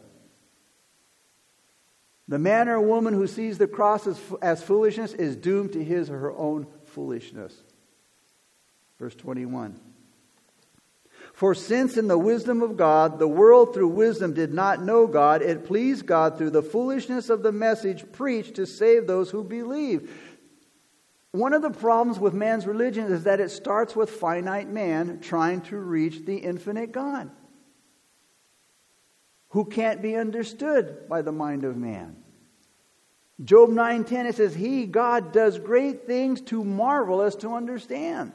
The 2.27 2.39
man 2.39 2.67
or 2.67 2.81
woman 2.81 3.13
who 3.13 3.27
sees 3.27 3.59
the 3.59 3.67
cross 3.67 4.07
as, 4.07 4.19
as 4.41 4.63
foolishness 4.63 5.13
is 5.13 5.35
doomed 5.35 5.73
to 5.73 5.83
his 5.83 6.09
or 6.09 6.17
her 6.17 6.35
own 6.35 6.65
foolishness. 6.85 7.55
Verse 8.97 9.13
21. 9.13 9.79
For 11.33 11.53
since 11.53 11.95
in 11.95 12.07
the 12.07 12.17
wisdom 12.17 12.63
of 12.63 12.75
God, 12.75 13.19
the 13.19 13.27
world 13.27 13.75
through 13.75 13.89
wisdom 13.89 14.33
did 14.33 14.51
not 14.51 14.81
know 14.81 15.05
God, 15.05 15.43
it 15.43 15.67
pleased 15.67 16.07
God 16.07 16.39
through 16.39 16.49
the 16.49 16.63
foolishness 16.63 17.29
of 17.29 17.43
the 17.43 17.51
message 17.51 18.11
preached 18.13 18.55
to 18.55 18.65
save 18.65 19.05
those 19.05 19.29
who 19.29 19.43
believe. 19.43 20.11
One 21.37 21.53
of 21.53 21.61
the 21.61 21.69
problems 21.69 22.17
with 22.17 22.33
man's 22.33 22.65
religion 22.65 23.11
is 23.13 23.25
that 23.25 23.39
it 23.39 23.51
starts 23.51 23.95
with 23.95 24.09
finite 24.09 24.69
man 24.69 25.19
trying 25.19 25.61
to 25.61 25.77
reach 25.77 26.25
the 26.25 26.35
infinite 26.35 26.91
God 26.91 27.29
who 29.49 29.63
can't 29.65 30.01
be 30.01 30.15
understood 30.15 31.07
by 31.07 31.21
the 31.21 31.31
mind 31.31 31.63
of 31.63 31.77
man. 31.77 32.15
Job 33.43 33.69
9:10 33.69 34.25
it 34.25 34.35
says 34.35 34.55
he 34.55 34.87
God 34.87 35.31
does 35.31 35.59
great 35.59 36.07
things 36.07 36.41
too 36.41 36.63
marvelous 36.63 37.35
to 37.35 37.53
understand. 37.53 38.31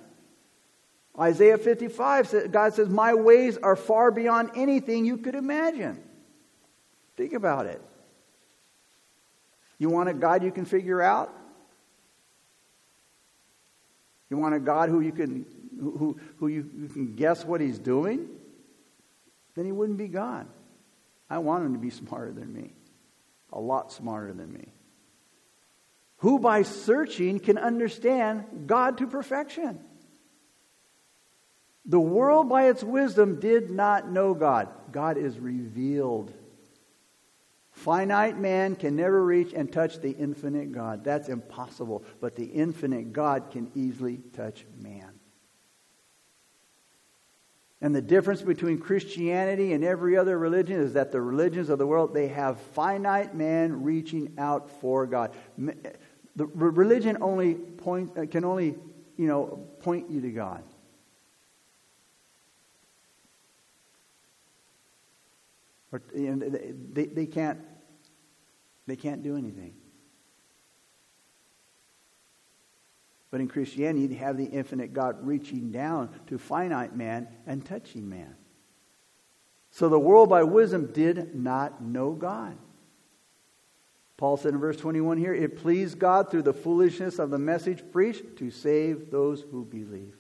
Isaiah 1.19 1.59
55 1.59 2.53
God 2.53 2.73
says 2.73 2.89
my 2.89 3.15
ways 3.15 3.59
are 3.59 3.75
far 3.75 4.13
beyond 4.13 4.53
anything 4.55 5.05
you 5.05 5.17
could 5.17 5.35
imagine. 5.35 6.01
Think 7.17 7.33
about 7.33 7.67
it. 7.67 7.83
You 9.79 9.91
want 9.91 10.09
a 10.09 10.15
God 10.15 10.45
you 10.45 10.53
can 10.53 10.65
figure 10.65 11.03
out? 11.03 11.42
You 14.33 14.39
want 14.39 14.55
a 14.55 14.61
God 14.61 14.89
who 14.89 15.01
you 15.01 15.13
can 15.13 15.45
who, 15.79 16.19
who 16.39 16.49
you, 16.49 16.71
you 16.75 16.89
can 16.89 17.15
guess 17.15 17.45
what 17.45 17.61
he's 17.61 17.79
doing? 17.79 18.31
Then 19.55 19.67
he 19.67 19.73
wouldn't 19.73 19.99
be 19.99 20.09
God. 20.09 20.47
I 21.29 21.37
want 21.37 21.67
him 21.67 21.75
to 21.75 21.79
be 21.79 21.91
smarter 21.91 22.33
than 22.33 22.51
me, 22.51 22.73
a 23.53 23.61
lot 23.61 23.93
smarter 23.93 24.33
than 24.33 24.51
me. 24.51 24.73
Who 26.21 26.39
by 26.39 26.63
searching 26.63 27.41
can 27.41 27.59
understand 27.59 28.65
God 28.67 28.97
to 28.99 29.07
perfection. 29.07 29.79
The 31.85 32.01
world 32.01 32.49
by 32.49 32.71
its 32.71 32.83
wisdom 32.83 33.39
did 33.39 33.71
not 33.71 34.11
know 34.11 34.33
God. 34.33 34.71
God 34.93 35.19
is 35.19 35.39
revealed. 35.39 36.33
Finite 37.83 38.39
man 38.39 38.77
can 38.77 38.95
never 38.95 39.25
reach 39.25 39.53
and 39.53 39.73
touch 39.73 40.01
the 40.01 40.13
infinite 40.13 40.71
God. 40.71 41.03
That's 41.03 41.29
impossible. 41.29 42.05
But 42.21 42.37
the 42.37 42.45
infinite 42.45 43.13
God 43.13 43.51
can 43.51 43.73
easily 43.75 44.21
touch 44.37 44.65
man. 44.81 45.11
And 47.81 47.93
the 47.93 48.01
difference 48.01 48.41
between 48.41 48.79
Christianity 48.79 49.73
and 49.73 49.83
every 49.83 50.17
other 50.17 50.39
religion 50.39 50.79
is 50.79 50.93
that 50.93 51.11
the 51.11 51.21
religions 51.21 51.69
of 51.69 51.81
the 51.81 51.87
world, 51.87 52.15
they 52.15 52.29
have 52.29 52.61
finite 52.61 53.35
man 53.35 53.83
reaching 53.83 54.33
out 54.39 54.71
for 54.81 55.05
God. 55.05 55.35
The 55.59 56.47
religion 56.47 57.19
only 57.21 57.55
point, 57.55 58.17
uh, 58.17 58.27
can 58.27 58.45
only, 58.45 58.77
you 59.17 59.27
know, 59.27 59.67
point 59.81 60.09
you 60.09 60.21
to 60.21 60.31
God. 60.31 60.63
Or, 65.91 66.01
you 66.15 66.37
know, 66.37 66.49
they, 66.49 67.07
they, 67.07 67.27
can't, 67.27 67.61
they 68.87 68.97
can't 68.97 69.23
do 69.23 69.37
anything. 69.37 69.75
But 73.31 73.41
in 73.41 73.49
Christianity, 73.49 74.15
you 74.15 74.19
have 74.19 74.37
the 74.37 74.45
infinite 74.45 74.93
God 74.93 75.27
reaching 75.27 75.71
down 75.71 76.11
to 76.27 76.37
finite 76.37 76.95
man 76.95 77.29
and 77.47 77.65
touching 77.65 78.09
man. 78.09 78.37
So 79.71 79.89
the 79.89 79.99
world 79.99 80.29
by 80.29 80.43
wisdom 80.43 80.93
did 80.93 81.35
not 81.35 81.83
know 81.83 82.13
God. 82.13 82.59
Paul 84.19 84.37
said 84.37 84.53
in 84.53 84.61
verse 84.61 84.77
21 84.77 85.17
here, 85.17 85.33
it 85.33 85.57
pleased 85.57 85.99
God 85.99 86.31
through 86.31 86.43
the 86.43 86.53
foolishness 86.53 87.19
of 87.19 87.31
the 87.31 87.39
message 87.39 87.83
preached 87.91 88.37
to 88.37 88.51
save 88.51 89.11
those 89.11 89.41
who 89.51 89.65
believe. 89.65 90.15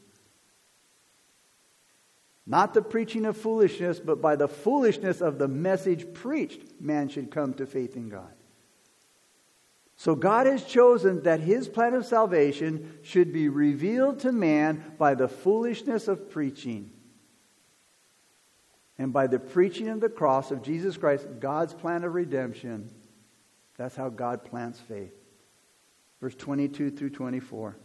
Not 2.46 2.74
the 2.74 2.82
preaching 2.82 3.26
of 3.26 3.36
foolishness, 3.36 4.00
but 4.00 4.20
by 4.20 4.36
the 4.36 4.48
foolishness 4.48 5.20
of 5.20 5.38
the 5.38 5.46
message 5.46 6.12
preached, 6.14 6.80
man 6.80 7.08
should 7.08 7.30
come 7.30 7.54
to 7.54 7.66
faith 7.66 7.94
in 7.94 8.08
God. 8.08 8.32
So 10.02 10.16
God 10.16 10.48
has 10.48 10.64
chosen 10.64 11.22
that 11.22 11.38
his 11.38 11.68
plan 11.68 11.94
of 11.94 12.04
salvation 12.04 12.98
should 13.02 13.32
be 13.32 13.48
revealed 13.48 14.18
to 14.18 14.32
man 14.32 14.82
by 14.98 15.14
the 15.14 15.28
foolishness 15.28 16.08
of 16.08 16.28
preaching. 16.28 16.90
And 18.98 19.12
by 19.12 19.28
the 19.28 19.38
preaching 19.38 19.86
of 19.86 20.00
the 20.00 20.08
cross 20.08 20.50
of 20.50 20.60
Jesus 20.60 20.96
Christ, 20.96 21.28
God's 21.38 21.72
plan 21.72 22.02
of 22.02 22.14
redemption. 22.14 22.90
That's 23.76 23.94
how 23.94 24.08
God 24.08 24.44
plants 24.44 24.80
faith. 24.80 25.14
Verse 26.20 26.34
22 26.34 26.90
through 26.90 27.10
24. 27.10 27.76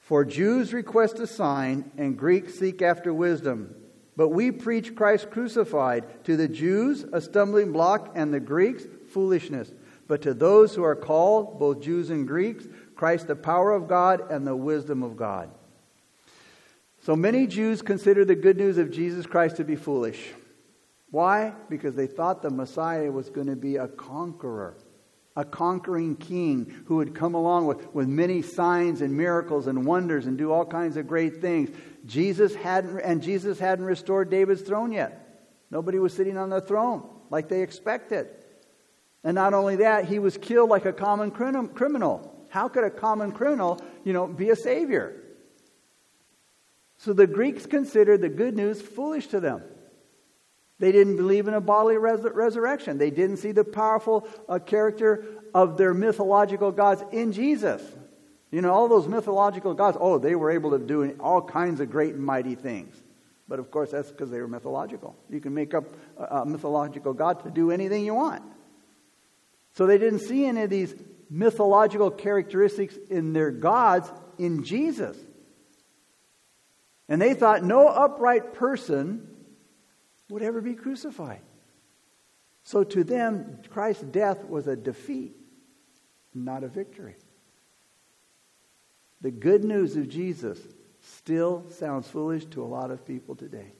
For 0.00 0.26
Jews 0.26 0.74
request 0.74 1.18
a 1.20 1.26
sign, 1.26 1.90
and 1.96 2.18
Greeks 2.18 2.58
seek 2.58 2.82
after 2.82 3.14
wisdom. 3.14 3.74
But 4.14 4.28
we 4.28 4.50
preach 4.50 4.94
Christ 4.94 5.30
crucified. 5.30 6.24
To 6.24 6.36
the 6.36 6.48
Jews, 6.48 7.06
a 7.14 7.22
stumbling 7.22 7.72
block, 7.72 8.12
and 8.14 8.30
the 8.30 8.40
Greeks, 8.40 8.84
foolishness. 9.08 9.72
But 10.08 10.22
to 10.22 10.34
those 10.34 10.74
who 10.74 10.84
are 10.84 10.96
called, 10.96 11.58
both 11.58 11.80
Jews 11.80 12.10
and 12.10 12.26
Greeks, 12.26 12.66
Christ 12.94 13.26
the 13.26 13.36
power 13.36 13.72
of 13.72 13.88
God 13.88 14.30
and 14.30 14.46
the 14.46 14.56
wisdom 14.56 15.02
of 15.02 15.16
God. 15.16 15.50
So 17.02 17.14
many 17.14 17.46
Jews 17.46 17.82
consider 17.82 18.24
the 18.24 18.34
good 18.34 18.56
news 18.56 18.78
of 18.78 18.90
Jesus 18.90 19.26
Christ 19.26 19.56
to 19.56 19.64
be 19.64 19.76
foolish. 19.76 20.32
Why? 21.10 21.52
Because 21.68 21.94
they 21.94 22.06
thought 22.06 22.42
the 22.42 22.50
Messiah 22.50 23.10
was 23.10 23.30
going 23.30 23.46
to 23.46 23.56
be 23.56 23.76
a 23.76 23.86
conqueror, 23.86 24.76
a 25.36 25.44
conquering 25.44 26.16
king 26.16 26.82
who 26.86 26.96
would 26.96 27.14
come 27.14 27.34
along 27.34 27.66
with, 27.66 27.94
with 27.94 28.08
many 28.08 28.42
signs 28.42 29.02
and 29.02 29.16
miracles 29.16 29.66
and 29.66 29.86
wonders 29.86 30.26
and 30.26 30.36
do 30.36 30.50
all 30.50 30.64
kinds 30.64 30.96
of 30.96 31.06
great 31.06 31.40
things. 31.40 31.70
Jesus 32.06 32.54
hadn't, 32.54 32.98
and 33.00 33.22
Jesus 33.22 33.58
hadn't 33.58 33.84
restored 33.84 34.30
David's 34.30 34.62
throne 34.62 34.90
yet. 34.90 35.44
Nobody 35.70 35.98
was 35.98 36.12
sitting 36.12 36.36
on 36.36 36.50
the 36.50 36.60
throne 36.60 37.08
like 37.30 37.48
they 37.48 37.62
expected. 37.62 38.28
And 39.26 39.34
not 39.34 39.54
only 39.54 39.74
that, 39.76 40.04
he 40.04 40.20
was 40.20 40.38
killed 40.38 40.70
like 40.70 40.84
a 40.84 40.92
common 40.92 41.32
criminal. 41.32 42.46
How 42.48 42.68
could 42.68 42.84
a 42.84 42.90
common 42.90 43.32
criminal, 43.32 43.80
you 44.04 44.12
know, 44.12 44.28
be 44.28 44.50
a 44.50 44.56
savior? 44.56 45.20
So 46.98 47.12
the 47.12 47.26
Greeks 47.26 47.66
considered 47.66 48.20
the 48.20 48.28
good 48.28 48.54
news 48.54 48.80
foolish 48.80 49.26
to 49.28 49.40
them. 49.40 49.64
They 50.78 50.92
didn't 50.92 51.16
believe 51.16 51.48
in 51.48 51.54
a 51.54 51.60
bodily 51.60 51.96
res- 51.96 52.20
resurrection. 52.22 52.98
They 52.98 53.10
didn't 53.10 53.38
see 53.38 53.50
the 53.50 53.64
powerful 53.64 54.28
uh, 54.48 54.60
character 54.60 55.24
of 55.52 55.76
their 55.76 55.92
mythological 55.92 56.70
gods 56.70 57.02
in 57.10 57.32
Jesus. 57.32 57.82
You 58.52 58.62
know, 58.62 58.72
all 58.72 58.86
those 58.86 59.08
mythological 59.08 59.74
gods, 59.74 59.96
oh, 60.00 60.18
they 60.18 60.36
were 60.36 60.52
able 60.52 60.70
to 60.70 60.78
do 60.78 61.16
all 61.18 61.42
kinds 61.42 61.80
of 61.80 61.90
great 61.90 62.14
and 62.14 62.24
mighty 62.24 62.54
things. 62.54 62.94
But 63.48 63.58
of 63.58 63.72
course, 63.72 63.90
that's 63.90 64.12
because 64.12 64.30
they 64.30 64.38
were 64.38 64.46
mythological. 64.46 65.16
You 65.28 65.40
can 65.40 65.52
make 65.52 65.74
up 65.74 65.86
a, 66.16 66.42
a 66.42 66.46
mythological 66.46 67.12
god 67.12 67.42
to 67.42 67.50
do 67.50 67.72
anything 67.72 68.04
you 68.04 68.14
want. 68.14 68.44
So 69.76 69.84
they 69.84 69.98
didn't 69.98 70.20
see 70.20 70.46
any 70.46 70.62
of 70.62 70.70
these 70.70 70.94
mythological 71.28 72.10
characteristics 72.10 72.96
in 73.10 73.34
their 73.34 73.50
gods 73.50 74.10
in 74.38 74.64
Jesus. 74.64 75.18
And 77.10 77.20
they 77.20 77.34
thought 77.34 77.62
no 77.62 77.86
upright 77.86 78.54
person 78.54 79.28
would 80.30 80.42
ever 80.42 80.62
be 80.62 80.74
crucified. 80.74 81.42
So 82.64 82.84
to 82.84 83.04
them, 83.04 83.58
Christ's 83.68 84.04
death 84.04 84.46
was 84.46 84.66
a 84.66 84.76
defeat, 84.76 85.36
not 86.34 86.64
a 86.64 86.68
victory. 86.68 87.16
The 89.20 89.30
good 89.30 89.62
news 89.62 89.94
of 89.96 90.08
Jesus 90.08 90.58
still 91.02 91.66
sounds 91.68 92.08
foolish 92.08 92.46
to 92.46 92.62
a 92.62 92.64
lot 92.64 92.90
of 92.90 93.06
people 93.06 93.34
today. 93.34 93.72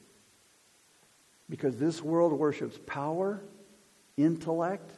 Because 1.48 1.78
this 1.78 2.02
world 2.02 2.34
worships 2.34 2.78
power, 2.84 3.42
intellect, 4.18 4.92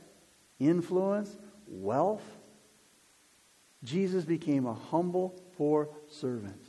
influence, 0.59 1.37
wealth. 1.67 2.25
Jesus 3.85 4.25
became 4.25 4.67
a 4.67 4.75
humble, 4.75 5.41
poor 5.57 5.89
servant. 6.09 6.63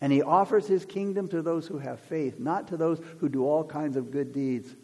And 0.00 0.12
he 0.12 0.20
offers 0.20 0.66
his 0.66 0.84
kingdom 0.84 1.28
to 1.28 1.42
those 1.42 1.66
who 1.66 1.78
have 1.78 2.00
faith, 2.00 2.40
not 2.40 2.68
to 2.68 2.76
those 2.76 3.00
who 3.18 3.28
do 3.28 3.44
all 3.46 3.62
kinds 3.62 3.96
of 3.96 4.10
good 4.10 4.32
deeds 4.32 4.74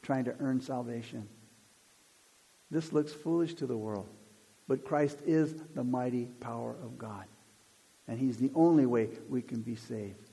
trying 0.00 0.24
to 0.24 0.34
earn 0.40 0.60
salvation. 0.60 1.28
This 2.70 2.92
looks 2.92 3.12
foolish 3.12 3.54
to 3.54 3.66
the 3.66 3.76
world, 3.76 4.08
but 4.66 4.84
Christ 4.84 5.18
is 5.26 5.54
the 5.74 5.84
mighty 5.84 6.24
power 6.40 6.74
of 6.82 6.96
God. 6.96 7.26
And 8.08 8.18
he's 8.18 8.38
the 8.38 8.50
only 8.54 8.86
way 8.86 9.10
we 9.28 9.42
can 9.42 9.60
be 9.60 9.76
saved. 9.76 10.30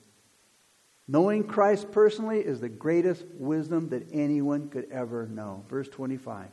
Knowing 1.07 1.43
Christ 1.43 1.91
personally 1.91 2.39
is 2.39 2.61
the 2.61 2.69
greatest 2.69 3.25
wisdom 3.33 3.89
that 3.89 4.07
anyone 4.13 4.69
could 4.69 4.87
ever 4.91 5.27
know. 5.27 5.65
Verse 5.67 5.89
25. 5.89 6.47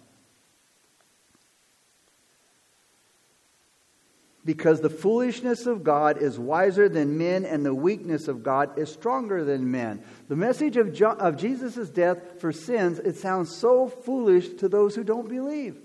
Because 4.46 4.80
the 4.80 4.88
foolishness 4.88 5.66
of 5.66 5.82
God 5.82 6.18
is 6.22 6.38
wiser 6.38 6.88
than 6.88 7.18
men, 7.18 7.44
and 7.44 7.66
the 7.66 7.74
weakness 7.74 8.28
of 8.28 8.44
God 8.44 8.78
is 8.78 8.90
stronger 8.90 9.42
than 9.42 9.72
men. 9.72 10.04
The 10.28 10.37
message 10.37 10.76
of, 10.76 10.94
jo- 10.94 11.11
of 11.11 11.37
Jesus' 11.37 11.90
death 11.90 12.40
for 12.40 12.52
sins, 12.52 13.00
it 13.00 13.16
sounds 13.16 13.54
so 13.54 13.88
foolish 13.88 14.48
to 14.59 14.68
those 14.68 14.94
who 14.94 15.02
don't 15.02 15.28
believe. 15.28 15.76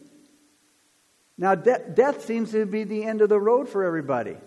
Now, 1.39 1.55
de- 1.55 1.89
death 1.91 2.23
seems 2.23 2.51
to 2.51 2.67
be 2.67 2.83
the 2.83 3.03
end 3.03 3.21
of 3.21 3.29
the 3.29 3.39
road 3.39 3.67
for 3.67 3.83
everybody. 3.83 4.37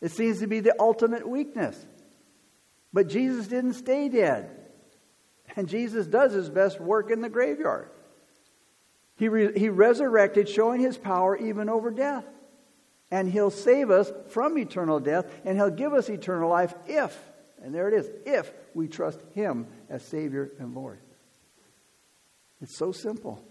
It 0.00 0.10
seems 0.10 0.40
to 0.40 0.48
be 0.48 0.58
the 0.58 0.74
ultimate 0.80 1.26
weakness. 1.26 1.86
But 2.92 3.08
Jesus 3.08 3.46
didn't 3.46 3.74
stay 3.74 4.08
dead. 4.08 4.50
And 5.54 5.68
Jesus 5.68 6.08
does 6.08 6.32
his 6.32 6.50
best 6.50 6.80
work 6.80 7.12
in 7.12 7.20
the 7.20 7.28
graveyard. 7.28 7.88
He, 9.14 9.28
re- 9.28 9.56
he 9.56 9.68
resurrected, 9.68 10.48
showing 10.48 10.80
his 10.80 10.98
power 10.98 11.36
even 11.36 11.68
over 11.68 11.92
death. 11.92 12.24
And 13.10 13.30
he'll 13.30 13.50
save 13.50 13.90
us 13.90 14.12
from 14.28 14.58
eternal 14.58 15.00
death, 15.00 15.26
and 15.44 15.56
he'll 15.56 15.70
give 15.70 15.94
us 15.94 16.08
eternal 16.08 16.50
life 16.50 16.74
if, 16.86 17.16
and 17.62 17.74
there 17.74 17.88
it 17.88 17.94
is, 17.94 18.10
if 18.26 18.52
we 18.74 18.86
trust 18.86 19.20
him 19.34 19.66
as 19.88 20.02
Savior 20.02 20.50
and 20.58 20.74
Lord. 20.74 20.98
It's 22.60 22.76
so 22.76 22.92
simple. 22.92 23.42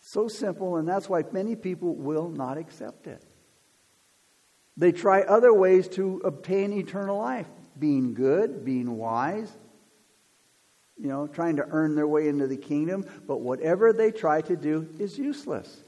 So 0.00 0.28
simple, 0.28 0.76
and 0.76 0.88
that's 0.88 1.08
why 1.08 1.24
many 1.32 1.54
people 1.54 1.94
will 1.94 2.30
not 2.30 2.56
accept 2.56 3.06
it. 3.06 3.22
They 4.76 4.92
try 4.92 5.22
other 5.22 5.52
ways 5.52 5.88
to 5.88 6.22
obtain 6.24 6.72
eternal 6.72 7.18
life 7.18 7.48
being 7.78 8.14
good, 8.14 8.64
being 8.64 8.96
wise, 8.96 9.52
you 10.96 11.08
know, 11.08 11.26
trying 11.26 11.56
to 11.56 11.66
earn 11.70 11.94
their 11.94 12.08
way 12.08 12.28
into 12.28 12.46
the 12.46 12.56
kingdom, 12.56 13.04
but 13.26 13.40
whatever 13.40 13.92
they 13.92 14.10
try 14.10 14.40
to 14.40 14.56
do 14.56 14.88
is 14.98 15.18
useless. 15.18 15.82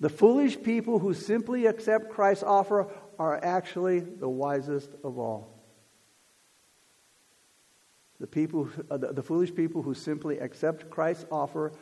The 0.00 0.08
foolish 0.08 0.62
people 0.62 0.98
who 0.98 1.12
simply 1.12 1.66
accept 1.66 2.10
Christ's 2.10 2.44
offer 2.44 2.88
are 3.18 3.42
actually 3.42 4.00
the 4.00 4.28
wisest 4.28 4.90
of 5.02 5.18
all. 5.18 5.54
The, 8.20 8.26
people, 8.26 8.68
uh, 8.90 8.96
the, 8.96 9.12
the 9.12 9.22
foolish 9.22 9.54
people 9.54 9.82
who 9.82 9.94
simply 9.94 10.38
accept 10.38 10.90
Christ's 10.90 11.26
offer 11.30 11.72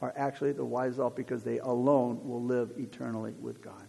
are 0.00 0.12
actually 0.16 0.52
the 0.52 0.64
wisest 0.64 0.98
of 0.98 1.04
all 1.04 1.10
because 1.10 1.44
they 1.44 1.58
alone 1.58 2.20
will 2.28 2.42
live 2.42 2.72
eternally 2.78 3.34
with 3.38 3.62
God. 3.62 3.88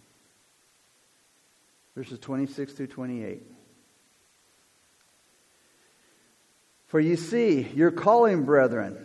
Verses 1.96 2.18
26 2.18 2.72
through 2.72 2.88
28. 2.88 3.42
For 6.86 7.00
you 7.00 7.16
see, 7.16 7.62
your 7.74 7.90
calling, 7.90 8.44
brethren, 8.44 9.04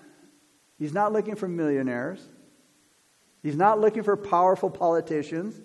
He's 0.81 0.93
not 0.93 1.13
looking 1.13 1.35
for 1.35 1.47
millionaires. 1.47 2.27
He's 3.43 3.55
not 3.55 3.79
looking 3.79 4.01
for 4.01 4.17
powerful 4.17 4.71
politicians 4.71 5.61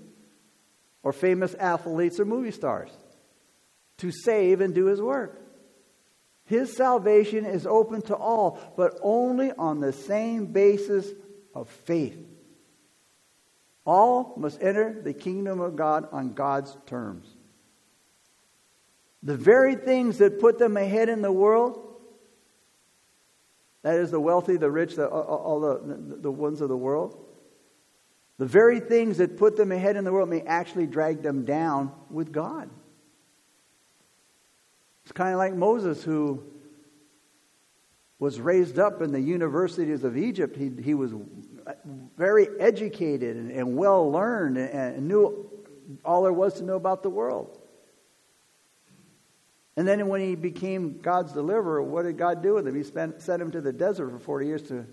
or 1.02 1.14
famous 1.14 1.54
athletes 1.54 2.20
or 2.20 2.26
movie 2.26 2.50
stars 2.50 2.90
to 3.96 4.12
save 4.12 4.60
and 4.60 4.74
do 4.74 4.84
his 4.84 5.00
work. 5.00 5.40
His 6.44 6.76
salvation 6.76 7.46
is 7.46 7.66
open 7.66 8.02
to 8.02 8.14
all, 8.14 8.58
but 8.76 8.98
only 9.00 9.52
on 9.52 9.80
the 9.80 9.94
same 9.94 10.52
basis 10.52 11.10
of 11.54 11.70
faith. 11.70 12.18
All 13.86 14.34
must 14.36 14.62
enter 14.62 15.00
the 15.00 15.14
kingdom 15.14 15.60
of 15.60 15.76
God 15.76 16.10
on 16.12 16.34
God's 16.34 16.76
terms. 16.84 17.26
The 19.22 19.38
very 19.38 19.76
things 19.76 20.18
that 20.18 20.40
put 20.40 20.58
them 20.58 20.76
ahead 20.76 21.08
in 21.08 21.22
the 21.22 21.32
world, 21.32 21.85
that 23.86 24.00
is 24.00 24.10
the 24.10 24.18
wealthy, 24.18 24.56
the 24.56 24.68
rich, 24.68 24.96
the, 24.96 25.06
all 25.06 25.60
the, 25.60 26.18
the 26.20 26.30
ones 26.30 26.60
of 26.60 26.68
the 26.68 26.76
world, 26.76 27.24
the 28.36 28.44
very 28.44 28.80
things 28.80 29.18
that 29.18 29.36
put 29.36 29.56
them 29.56 29.70
ahead 29.70 29.94
in 29.94 30.02
the 30.02 30.10
world 30.10 30.28
may 30.28 30.40
actually 30.40 30.88
drag 30.88 31.22
them 31.22 31.44
down 31.44 31.92
with 32.10 32.32
God. 32.32 32.68
It's 35.04 35.12
kind 35.12 35.32
of 35.32 35.38
like 35.38 35.54
Moses, 35.54 36.02
who 36.02 36.42
was 38.18 38.40
raised 38.40 38.80
up 38.80 39.02
in 39.02 39.12
the 39.12 39.20
universities 39.20 40.02
of 40.02 40.16
Egypt. 40.16 40.56
He, 40.56 40.72
he 40.82 40.94
was 40.94 41.14
very 42.16 42.48
educated 42.58 43.36
and, 43.36 43.52
and 43.52 43.76
well 43.76 44.10
learned 44.10 44.58
and, 44.58 44.96
and 44.96 45.06
knew 45.06 45.48
all 46.04 46.24
there 46.24 46.32
was 46.32 46.54
to 46.54 46.64
know 46.64 46.74
about 46.74 47.04
the 47.04 47.10
world. 47.10 47.55
And 49.76 49.86
then 49.86 50.08
when 50.08 50.22
he 50.22 50.34
became 50.34 50.98
God's 50.98 51.32
deliverer, 51.32 51.82
what 51.82 52.04
did 52.04 52.16
God 52.16 52.42
do 52.42 52.54
with 52.54 52.66
him? 52.66 52.74
He 52.74 52.82
spent, 52.82 53.20
sent 53.20 53.42
him 53.42 53.50
to 53.50 53.60
the 53.60 53.72
desert 53.72 54.10
for 54.10 54.18
40 54.18 54.46
years 54.46 54.62
to, 54.62 54.86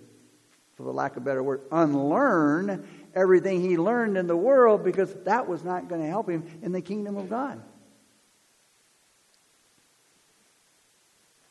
for 0.75 0.83
the 0.83 0.91
lack 0.91 1.15
of 1.15 1.23
better 1.23 1.41
word, 1.41 1.61
unlearn 1.71 2.85
everything 3.15 3.61
he 3.61 3.77
learned 3.77 4.17
in 4.17 4.27
the 4.27 4.35
world 4.35 4.83
because 4.83 5.13
that 5.23 5.47
was 5.47 5.63
not 5.63 5.87
going 5.87 6.01
to 6.01 6.07
help 6.07 6.29
him 6.29 6.45
in 6.61 6.73
the 6.73 6.81
kingdom 6.81 7.15
of 7.15 7.29
God. 7.29 7.61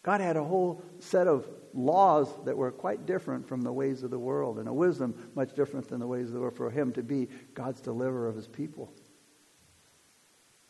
God 0.03 0.21
had 0.21 0.37
a 0.37 0.45
whole 0.45 0.83
set 0.99 1.27
of 1.27 1.49
laws 1.75 2.29
that 2.45 2.57
were 2.57 2.71
quite 2.71 3.07
different 3.07 3.49
from 3.49 3.63
the 3.63 3.73
ways 3.73 4.03
of 4.03 4.11
the 4.11 4.19
world 4.19 4.59
and 4.59 4.69
a 4.69 4.73
wisdom 4.73 5.31
much 5.35 5.55
different 5.55 5.89
than 5.89 6.01
the 6.01 6.07
ways 6.07 6.27
of 6.27 6.35
the 6.35 6.41
world 6.41 6.57
for 6.57 6.71
him 6.71 6.93
to 6.93 7.03
be 7.03 7.29
God's 7.55 7.81
deliverer 7.81 8.29
of 8.29 8.37
his 8.37 8.49
people. 8.49 8.93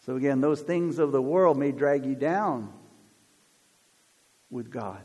So 0.05 0.17
again, 0.17 0.41
those 0.41 0.61
things 0.61 0.99
of 0.99 1.13
the 1.13 1.23
world 1.23 1.57
may 1.57 1.73
drag 1.73 2.05
you 2.05 2.15
down 2.15 2.73
with 4.51 4.71
God. 4.71 5.01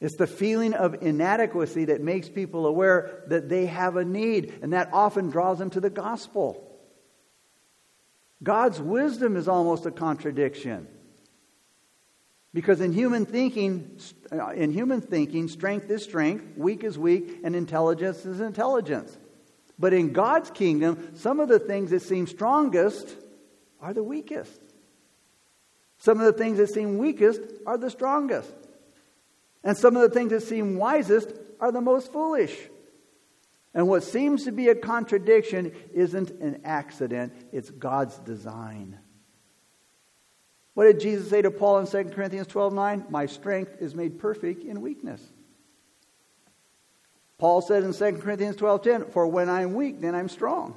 It's 0.00 0.16
the 0.16 0.28
feeling 0.28 0.74
of 0.74 1.02
inadequacy 1.02 1.86
that 1.86 2.00
makes 2.00 2.28
people 2.28 2.66
aware 2.66 3.24
that 3.26 3.48
they 3.48 3.66
have 3.66 3.96
a 3.96 4.04
need, 4.04 4.60
and 4.62 4.72
that 4.72 4.90
often 4.92 5.30
draws 5.30 5.58
them 5.58 5.70
to 5.70 5.80
the 5.80 5.90
gospel. 5.90 6.64
God's 8.40 8.80
wisdom 8.80 9.36
is 9.36 9.48
almost 9.48 9.86
a 9.86 9.90
contradiction. 9.90 10.86
Because 12.54 12.80
in 12.80 12.92
human 12.92 13.26
thinking, 13.26 13.98
uh, 14.32 14.50
in 14.50 14.70
human 14.70 15.00
thinking, 15.00 15.48
strength 15.48 15.90
is 15.90 16.04
strength, 16.04 16.56
weak 16.56 16.84
is 16.84 16.96
weak, 16.96 17.40
and 17.42 17.56
intelligence 17.56 18.24
is 18.24 18.40
intelligence. 18.40 19.16
But 19.78 19.92
in 19.92 20.12
God's 20.12 20.50
kingdom, 20.50 21.12
some 21.14 21.40
of 21.40 21.48
the 21.48 21.58
things 21.58 21.90
that 21.90 22.02
seem 22.02 22.26
strongest 22.26 23.14
are 23.80 23.94
the 23.94 24.02
weakest. 24.02 24.60
Some 25.98 26.20
of 26.20 26.26
the 26.26 26.32
things 26.32 26.58
that 26.58 26.68
seem 26.68 26.98
weakest 26.98 27.40
are 27.66 27.78
the 27.78 27.90
strongest. 27.90 28.52
And 29.62 29.76
some 29.76 29.96
of 29.96 30.02
the 30.02 30.10
things 30.10 30.30
that 30.30 30.42
seem 30.42 30.76
wisest 30.76 31.32
are 31.60 31.72
the 31.72 31.80
most 31.80 32.12
foolish. 32.12 32.56
And 33.74 33.88
what 33.88 34.02
seems 34.02 34.44
to 34.44 34.52
be 34.52 34.68
a 34.68 34.74
contradiction 34.74 35.72
isn't 35.92 36.30
an 36.30 36.62
accident, 36.64 37.32
it's 37.52 37.70
God's 37.70 38.18
design. 38.18 38.98
What 40.74 40.84
did 40.84 41.00
Jesus 41.00 41.28
say 41.28 41.42
to 41.42 41.50
Paul 41.50 41.80
in 41.80 41.86
2 41.86 42.10
Corinthians 42.10 42.46
12 42.46 42.72
9? 42.72 43.06
My 43.10 43.26
strength 43.26 43.76
is 43.80 43.94
made 43.94 44.18
perfect 44.18 44.64
in 44.64 44.80
weakness. 44.80 45.20
Paul 47.38 47.62
said 47.62 47.84
in 47.84 47.92
2 47.92 48.20
Corinthians 48.20 48.56
12:10, 48.56 49.04
"For 49.06 49.26
when 49.26 49.48
I'm 49.48 49.74
weak, 49.74 50.00
then 50.00 50.14
I'm 50.14 50.28
strong." 50.28 50.74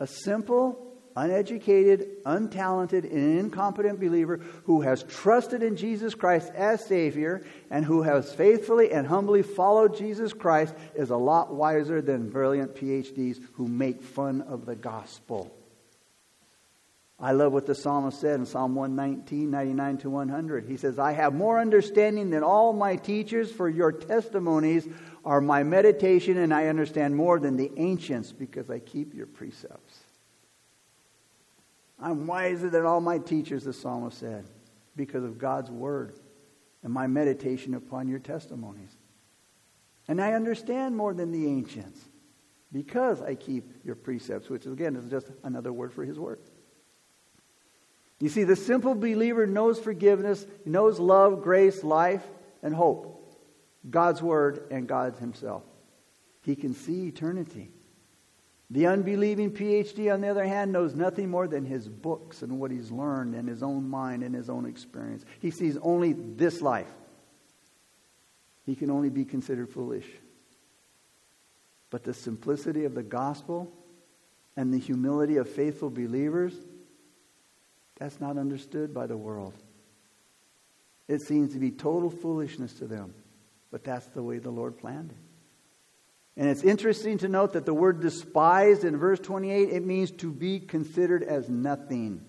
A 0.00 0.06
simple 0.06 0.90
uneducated, 1.16 2.22
untalented, 2.24 3.04
and 3.04 3.38
incompetent 3.38 4.00
believer 4.00 4.40
who 4.64 4.80
has 4.80 5.02
trusted 5.04 5.62
in 5.62 5.76
Jesus 5.76 6.14
Christ 6.14 6.52
as 6.54 6.84
Savior 6.84 7.42
and 7.70 7.84
who 7.84 8.02
has 8.02 8.32
faithfully 8.32 8.92
and 8.92 9.06
humbly 9.06 9.42
followed 9.42 9.96
Jesus 9.96 10.32
Christ 10.32 10.74
is 10.94 11.10
a 11.10 11.16
lot 11.16 11.52
wiser 11.52 12.00
than 12.00 12.30
brilliant 12.30 12.74
PhDs 12.74 13.40
who 13.54 13.66
make 13.66 14.02
fun 14.02 14.42
of 14.42 14.66
the 14.66 14.76
gospel. 14.76 15.50
I 17.22 17.32
love 17.32 17.52
what 17.52 17.66
the 17.66 17.74
psalmist 17.74 18.18
said 18.18 18.40
in 18.40 18.46
Psalm 18.46 18.74
119, 18.74 19.50
99 19.50 19.98
to 19.98 20.10
100. 20.10 20.64
He 20.64 20.78
says, 20.78 20.98
I 20.98 21.12
have 21.12 21.34
more 21.34 21.60
understanding 21.60 22.30
than 22.30 22.42
all 22.42 22.72
my 22.72 22.96
teachers, 22.96 23.52
for 23.52 23.68
your 23.68 23.92
testimonies 23.92 24.88
are 25.22 25.42
my 25.42 25.62
meditation, 25.62 26.38
and 26.38 26.54
I 26.54 26.68
understand 26.68 27.14
more 27.14 27.38
than 27.38 27.58
the 27.58 27.70
ancients 27.76 28.32
because 28.32 28.70
I 28.70 28.78
keep 28.78 29.12
your 29.12 29.26
precepts. 29.26 29.98
I'm 32.00 32.26
wiser 32.26 32.70
than 32.70 32.86
all 32.86 33.02
my 33.02 33.18
teachers, 33.18 33.64
the 33.64 33.74
psalmist 33.74 34.18
said, 34.18 34.46
because 34.96 35.22
of 35.22 35.36
God's 35.36 35.70
word 35.70 36.18
and 36.82 36.90
my 36.90 37.06
meditation 37.06 37.74
upon 37.74 38.08
your 38.08 38.18
testimonies. 38.18 38.96
And 40.08 40.22
I 40.22 40.32
understand 40.32 40.96
more 40.96 41.12
than 41.12 41.32
the 41.32 41.46
ancients 41.46 42.00
because 42.72 43.20
I 43.20 43.34
keep 43.34 43.70
your 43.84 43.94
precepts, 43.94 44.48
which 44.48 44.64
again 44.64 44.96
is 44.96 45.10
just 45.10 45.30
another 45.44 45.70
word 45.70 45.92
for 45.92 46.02
his 46.02 46.18
word. 46.18 46.38
You 48.20 48.28
see, 48.28 48.44
the 48.44 48.56
simple 48.56 48.94
believer 48.94 49.46
knows 49.46 49.78
forgiveness, 49.78 50.46
knows 50.66 50.98
love, 50.98 51.42
grace, 51.42 51.82
life, 51.82 52.22
and 52.62 52.74
hope. 52.74 53.16
God's 53.88 54.22
word 54.22 54.66
and 54.70 54.86
God 54.86 55.16
himself. 55.18 55.62
He 56.42 56.54
can 56.54 56.74
see 56.74 57.06
eternity. 57.06 57.70
The 58.68 58.86
unbelieving 58.86 59.50
PhD, 59.50 60.12
on 60.12 60.20
the 60.20 60.28
other 60.28 60.46
hand, 60.46 60.70
knows 60.70 60.94
nothing 60.94 61.28
more 61.28 61.48
than 61.48 61.64
his 61.64 61.88
books 61.88 62.42
and 62.42 62.60
what 62.60 62.70
he's 62.70 62.90
learned 62.90 63.34
and 63.34 63.48
his 63.48 63.62
own 63.62 63.88
mind 63.88 64.22
and 64.22 64.34
his 64.34 64.48
own 64.48 64.66
experience. 64.66 65.24
He 65.40 65.50
sees 65.50 65.76
only 65.78 66.12
this 66.12 66.60
life. 66.60 66.90
He 68.66 68.76
can 68.76 68.90
only 68.90 69.08
be 69.08 69.24
considered 69.24 69.70
foolish. 69.70 70.06
But 71.88 72.04
the 72.04 72.14
simplicity 72.14 72.84
of 72.84 72.94
the 72.94 73.02
gospel 73.02 73.72
and 74.56 74.72
the 74.72 74.78
humility 74.78 75.38
of 75.38 75.48
faithful 75.48 75.90
believers, 75.90 76.54
that's 78.00 78.18
not 78.18 78.38
understood 78.38 78.92
by 78.92 79.06
the 79.06 79.16
world. 79.16 79.54
It 81.06 81.20
seems 81.20 81.52
to 81.52 81.58
be 81.58 81.70
total 81.70 82.10
foolishness 82.10 82.72
to 82.74 82.86
them, 82.86 83.14
but 83.70 83.84
that's 83.84 84.06
the 84.06 84.22
way 84.22 84.38
the 84.38 84.50
Lord 84.50 84.78
planned 84.78 85.10
it. 85.10 85.16
And 86.40 86.48
it's 86.48 86.62
interesting 86.62 87.18
to 87.18 87.28
note 87.28 87.52
that 87.52 87.66
the 87.66 87.74
word 87.74 88.00
despised 88.00 88.84
in 88.84 88.96
verse 88.96 89.20
28, 89.20 89.68
it 89.68 89.84
means 89.84 90.10
to 90.12 90.32
be 90.32 90.60
considered 90.60 91.22
as 91.22 91.50
nothing. 91.50 92.24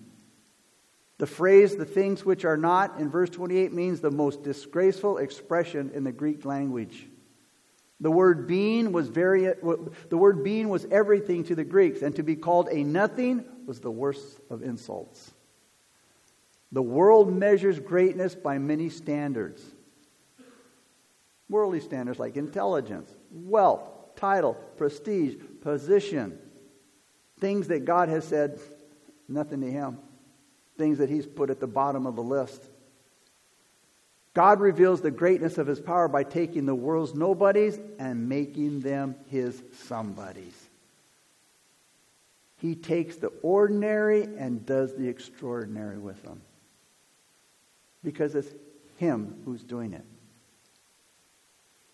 The 1.16 1.26
phrase, 1.26 1.76
the 1.76 1.86
things 1.86 2.24
which 2.24 2.44
are 2.44 2.56
not, 2.58 2.98
in 2.98 3.08
verse 3.08 3.30
28 3.30 3.72
means 3.72 4.00
the 4.00 4.10
most 4.10 4.42
disgraceful 4.42 5.16
expression 5.18 5.92
in 5.94 6.04
the 6.04 6.12
Greek 6.12 6.44
language. 6.44 7.06
The 8.00 8.10
word 8.10 8.46
being 8.46 8.92
was 8.92 9.08
very, 9.08 9.44
the 9.44 10.18
word 10.18 10.44
being 10.44 10.68
was 10.68 10.84
everything 10.90 11.44
to 11.44 11.54
the 11.54 11.64
Greeks, 11.64 12.02
and 12.02 12.14
to 12.16 12.22
be 12.22 12.36
called 12.36 12.68
a 12.70 12.82
nothing 12.82 13.44
was 13.64 13.80
the 13.80 13.90
worst 13.90 14.40
of 14.50 14.62
insults. 14.62 15.32
The 16.72 16.82
world 16.82 17.32
measures 17.32 17.78
greatness 17.78 18.34
by 18.34 18.56
many 18.56 18.88
standards. 18.88 19.62
Worldly 21.50 21.80
standards 21.80 22.18
like 22.18 22.38
intelligence, 22.38 23.14
wealth, 23.30 23.82
title, 24.16 24.54
prestige, 24.78 25.34
position. 25.60 26.38
Things 27.40 27.68
that 27.68 27.84
God 27.84 28.08
has 28.08 28.24
said, 28.24 28.58
nothing 29.28 29.60
to 29.60 29.70
him. 29.70 29.98
Things 30.78 30.98
that 30.98 31.10
he's 31.10 31.26
put 31.26 31.50
at 31.50 31.60
the 31.60 31.66
bottom 31.66 32.06
of 32.06 32.16
the 32.16 32.22
list. 32.22 32.64
God 34.32 34.60
reveals 34.60 35.02
the 35.02 35.10
greatness 35.10 35.58
of 35.58 35.66
his 35.66 35.78
power 35.78 36.08
by 36.08 36.24
taking 36.24 36.64
the 36.64 36.74
world's 36.74 37.14
nobodies 37.14 37.78
and 37.98 38.30
making 38.30 38.80
them 38.80 39.14
his 39.26 39.62
somebodies. 39.84 40.56
He 42.56 42.74
takes 42.74 43.16
the 43.16 43.32
ordinary 43.42 44.22
and 44.22 44.64
does 44.64 44.94
the 44.94 45.08
extraordinary 45.08 45.98
with 45.98 46.22
them. 46.22 46.40
Because 48.02 48.34
it's 48.34 48.52
him 48.96 49.40
who's 49.44 49.62
doing 49.62 49.92
it. 49.92 50.04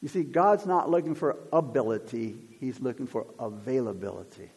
You 0.00 0.08
see, 0.08 0.22
God's 0.22 0.64
not 0.64 0.88
looking 0.88 1.14
for 1.14 1.36
ability, 1.52 2.36
He's 2.60 2.80
looking 2.80 3.06
for 3.06 3.26
availability. 3.38 4.50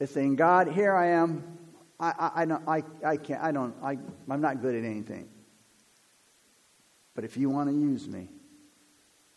It's 0.00 0.12
saying, 0.12 0.36
God, 0.36 0.68
here 0.68 0.94
I 0.94 1.08
am. 1.08 1.58
I, 2.00 2.12
I, 2.18 2.42
I, 2.42 2.44
don't, 2.44 2.68
I, 2.68 2.82
I 3.04 3.16
can't, 3.16 3.42
I 3.42 3.52
don't, 3.52 3.74
I, 3.82 3.98
I'm 4.28 4.40
not 4.40 4.60
good 4.60 4.74
at 4.74 4.84
anything. 4.84 5.28
But 7.14 7.24
if 7.24 7.36
you 7.36 7.48
want 7.48 7.68
to 7.68 7.74
use 7.74 8.08
me, 8.08 8.28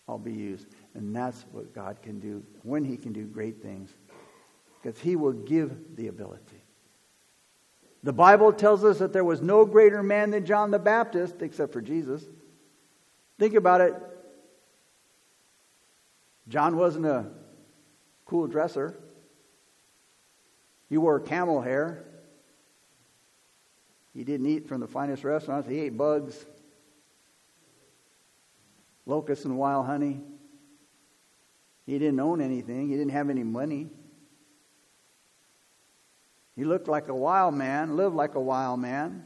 I'll 0.08 0.18
be 0.18 0.34
used. 0.34 0.68
And 0.96 1.16
that's 1.16 1.46
what 1.52 1.74
God 1.74 2.02
can 2.02 2.20
do 2.20 2.44
when 2.64 2.84
He 2.84 2.98
can 2.98 3.14
do 3.14 3.26
great 3.26 3.62
things. 3.62 3.96
Because 4.82 5.00
He 5.00 5.16
will 5.16 5.34
give 5.34 5.96
the 5.96 6.08
ability. 6.08 6.57
The 8.04 8.14
Bible 8.14 8.54
tells 8.54 8.84
us 8.84 9.00
that 9.00 9.12
there 9.12 9.24
was 9.24 9.42
no 9.42 9.66
greater 9.66 10.04
man 10.04 10.32
than 10.32 10.46
John 10.46 10.72
the 10.72 10.80
Baptist, 10.80 11.42
except 11.42 11.74
for 11.74 11.82
Jesus. 11.82 12.24
Think 13.40 13.56
about 13.56 13.82
it. 13.82 13.96
John 16.48 16.78
wasn't 16.78 17.06
a 17.06 17.26
cool 18.26 18.48
dresser. 18.48 18.98
He 20.90 20.98
wore 20.98 21.20
camel 21.20 21.62
hair. 21.62 22.06
He 24.14 24.24
didn't 24.24 24.48
eat 24.48 24.68
from 24.68 24.80
the 24.80 24.88
finest 24.88 25.24
restaurants. 25.24 25.68
He 25.68 25.80
ate 25.80 25.98
bugs, 25.98 26.46
locusts, 29.06 29.46
and 29.46 29.58
wild 29.58 29.86
honey. 29.86 30.22
He 31.86 32.00
didn't 32.00 32.20
own 32.20 32.42
anything. 32.42 32.90
He 32.90 32.96
didn't 32.96 33.12
have 33.12 33.30
any 33.30 33.44
money. 33.44 33.90
He 36.58 36.66
looked 36.66 36.90
like 36.90 37.08
a 37.08 37.16
wild 37.16 37.56
man, 37.56 37.96
lived 37.96 38.16
like 38.16 38.36
a 38.36 38.42
wild 38.42 38.82
man. 38.82 39.26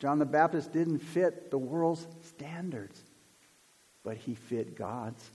John 0.00 0.18
the 0.18 0.26
Baptist 0.26 0.72
didn't 0.72 0.98
fit 0.98 1.52
the 1.52 1.58
world's 1.58 2.04
standards 2.22 3.00
but 4.04 4.16
he 4.16 4.34
fit 4.34 4.76
God's. 4.76 5.30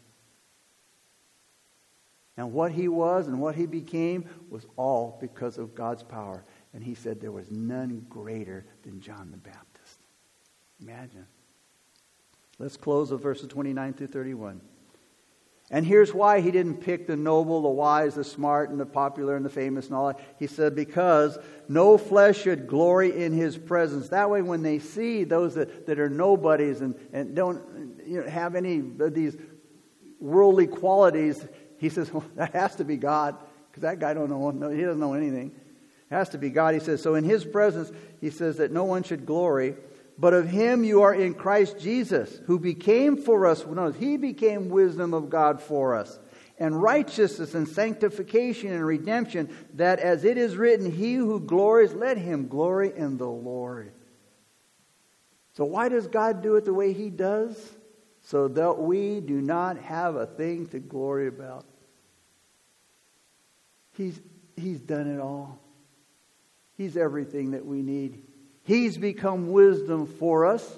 And 2.36 2.54
what 2.54 2.72
he 2.72 2.88
was 2.88 3.28
and 3.28 3.40
what 3.42 3.56
he 3.56 3.66
became 3.66 4.26
was 4.50 4.66
all 4.76 5.18
because 5.20 5.58
of 5.58 5.74
God's 5.74 6.04
power. 6.04 6.44
And 6.74 6.84
he 6.84 6.94
said 6.94 7.20
there 7.20 7.32
was 7.32 7.50
none 7.50 8.06
greater 8.10 8.66
than 8.84 9.02
John 9.02 9.30
the 9.32 9.38
Baptist. 9.38 10.00
Imagine. 10.82 11.26
Let's 12.60 12.78
close 12.78 13.12
with 13.12 13.22
verses 13.22 13.48
29 13.48 13.94
through 13.94 14.08
31. 14.08 14.62
And 15.70 15.86
here's 15.86 16.14
why 16.14 16.40
he 16.40 16.50
didn't 16.50 16.78
pick 16.78 17.08
the 17.08 17.18
noble, 17.18 17.62
the 17.62 17.68
wise, 17.70 18.16
the 18.16 18.24
smart, 18.24 18.70
and 18.70 18.80
the 18.80 18.86
popular, 18.86 19.36
and 19.36 19.46
the 19.46 19.50
famous, 19.50 19.88
and 19.88 19.96
all 19.96 20.08
that. 20.08 20.20
He 20.40 20.48
said, 20.48 20.76
because 20.76 21.38
no 21.68 21.98
flesh 21.98 22.38
should 22.38 22.68
glory 22.68 23.24
in 23.24 23.34
his 23.34 23.58
presence. 23.58 24.10
That 24.10 24.30
way, 24.30 24.42
when 24.42 24.64
they 24.64 24.80
see 24.80 25.26
those 25.26 25.56
that, 25.56 25.86
that 25.88 26.00
are 26.00 26.10
nobodies 26.10 26.80
and, 26.80 26.96
and 27.12 27.36
don't 27.36 28.00
you 28.06 28.22
know, 28.22 28.30
have 28.30 28.56
any 28.56 28.80
of 28.80 29.14
these 29.14 29.36
worldly 30.22 30.68
qualities, 30.68 31.46
he 31.78 31.90
says, 31.90 32.14
well, 32.14 32.24
that 32.36 32.54
has 32.54 32.76
to 32.78 32.86
be 32.86 32.96
God, 32.96 33.36
because 33.70 33.82
that 33.82 34.00
guy 34.00 34.14
don't 34.14 34.30
know, 34.30 34.52
no, 34.52 34.70
he 34.76 34.82
doesn't 34.82 35.00
know 35.00 35.16
anything. 35.16 35.52
It 36.10 36.16
has 36.16 36.30
to 36.30 36.38
be 36.38 36.50
God. 36.50 36.76
He 36.76 36.80
says, 36.80 37.04
so 37.04 37.16
in 37.16 37.26
his 37.26 37.44
presence, 37.44 37.92
he 38.22 38.30
says 38.30 38.58
that 38.58 38.72
no 38.72 38.86
one 38.86 39.04
should 39.04 39.26
glory. 39.26 39.76
But 40.20 40.34
of 40.34 40.50
him 40.50 40.84
you 40.84 41.04
are 41.04 41.14
in 41.14 41.36
Christ 41.36 41.80
Jesus, 41.80 42.40
who 42.46 42.60
became 42.60 43.18
for 43.18 43.46
us, 43.46 43.66
no, 43.66 43.92
he 43.92 44.18
became 44.18 44.70
wisdom 44.70 45.14
of 45.14 45.30
God 45.30 45.62
for 45.62 45.96
us, 45.96 46.20
and 46.58 46.82
righteousness 46.82 47.54
and 47.54 47.68
sanctification 47.68 48.72
and 48.72 48.84
redemption, 48.84 49.56
that 49.76 50.00
as 50.00 50.26
it 50.26 50.38
is 50.40 50.58
written, 50.58 50.92
he 50.92 51.14
who 51.14 51.40
glories, 51.40 51.94
let 51.94 52.18
him 52.18 52.48
glory 52.48 52.92
in 52.96 53.18
the 53.18 53.28
Lord. 53.28 53.92
So 55.54 55.66
why 55.66 55.90
does 55.90 56.08
God 56.08 56.42
do 56.42 56.56
it 56.56 56.66
the 56.66 56.74
way 56.74 56.94
he 56.94 57.10
does? 57.10 57.56
So 58.22 58.48
that 58.48 58.80
we 58.80 59.22
do 59.22 59.40
not 59.40 59.78
have 59.78 60.16
a 60.16 60.26
thing 60.26 60.68
to 60.68 60.80
glory 60.80 61.28
about. 61.28 61.66
He's, 63.96 64.20
he's 64.56 64.80
done 64.80 65.08
it 65.08 65.20
all. 65.20 65.60
He's 66.76 66.98
everything 66.98 67.52
that 67.52 67.66
we 67.66 67.82
need. 67.82 68.27
He's 68.68 68.98
become 68.98 69.54
wisdom 69.54 70.08
for 70.08 70.46
us. 70.46 70.78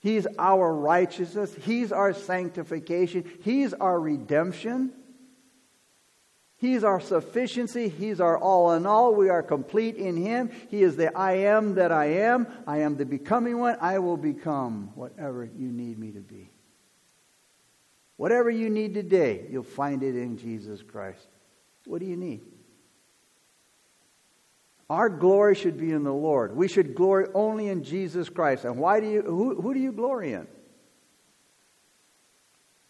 He's 0.00 0.26
our 0.38 0.74
righteousness. 0.74 1.54
He's 1.54 1.92
our 1.92 2.14
sanctification. 2.14 3.30
He's 3.42 3.74
our 3.74 4.00
redemption. 4.00 4.92
He's 6.56 6.82
our 6.82 6.98
sufficiency. 6.98 7.90
He's 7.90 8.22
our 8.22 8.38
all 8.38 8.72
in 8.72 8.86
all. 8.86 9.14
We 9.14 9.28
are 9.28 9.42
complete 9.42 9.96
in 9.96 10.16
Him. 10.16 10.50
He 10.70 10.82
is 10.82 10.96
the 10.96 11.14
I 11.14 11.32
am 11.32 11.74
that 11.74 11.92
I 11.92 12.06
am. 12.06 12.46
I 12.66 12.78
am 12.78 12.96
the 12.96 13.04
becoming 13.04 13.58
one. 13.58 13.76
I 13.78 13.98
will 13.98 14.16
become 14.16 14.92
whatever 14.94 15.44
you 15.44 15.70
need 15.70 15.98
me 15.98 16.12
to 16.12 16.20
be. 16.20 16.50
Whatever 18.16 18.48
you 18.48 18.70
need 18.70 18.94
today, 18.94 19.46
you'll 19.50 19.62
find 19.62 20.02
it 20.02 20.16
in 20.16 20.38
Jesus 20.38 20.82
Christ. 20.82 21.28
What 21.84 22.00
do 22.00 22.06
you 22.06 22.16
need? 22.16 22.40
Our 24.88 25.08
glory 25.08 25.54
should 25.56 25.78
be 25.78 25.90
in 25.90 26.04
the 26.04 26.12
Lord. 26.12 26.54
We 26.54 26.68
should 26.68 26.94
glory 26.94 27.26
only 27.34 27.68
in 27.68 27.82
Jesus 27.82 28.28
Christ. 28.28 28.64
And 28.64 28.78
why 28.78 29.00
do 29.00 29.08
you 29.08 29.22
who, 29.22 29.60
who 29.60 29.74
do 29.74 29.80
you 29.80 29.92
glory 29.92 30.32
in? 30.32 30.46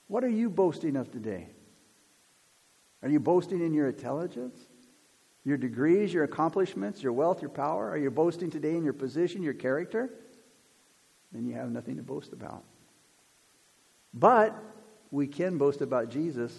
What 0.09 0.23
are 0.23 0.29
you 0.29 0.51
boasting 0.51 0.97
of 0.97 1.11
today? 1.11 1.49
Are 3.03 3.09
you 3.09 3.19
boasting 3.19 3.65
in 3.65 3.73
your 3.73 3.89
intelligence? 3.89 4.57
Your 5.45 5.57
degrees, 5.57 6.13
your 6.13 6.25
accomplishments, 6.25 7.03
your 7.03 7.13
wealth, 7.13 7.41
your 7.41 7.51
power? 7.51 7.89
Are 7.91 7.97
you 7.97 8.11
boasting 8.11 8.51
today 8.51 8.77
in 8.77 8.85
your 8.85 8.93
position, 8.93 9.43
your 9.43 9.55
character? 9.55 10.11
Then 11.33 11.47
you 11.47 11.55
have 11.55 11.71
nothing 11.71 11.97
to 11.97 12.03
boast 12.03 12.33
about. 12.33 12.65
But 14.13 14.57
we 15.11 15.27
can 15.27 15.57
boast 15.57 15.83
about 15.83 16.11
Jesus. 16.11 16.53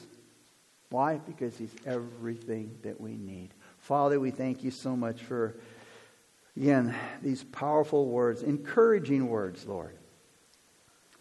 Why? 0.89 1.17
Because 1.17 1.57
he's 1.57 1.75
everything 1.85 2.77
that 2.83 2.99
we 2.99 3.17
need. 3.17 3.49
Father, 3.87 4.19
we 4.19 4.31
thank 4.31 4.65
you 4.65 4.71
so 4.71 4.97
much 4.97 5.21
for, 5.21 5.55
again, 6.57 6.93
these 7.21 7.45
powerful 7.45 8.05
words, 8.09 8.43
encouraging 8.43 9.29
words, 9.29 9.65
Lord. 9.65 9.95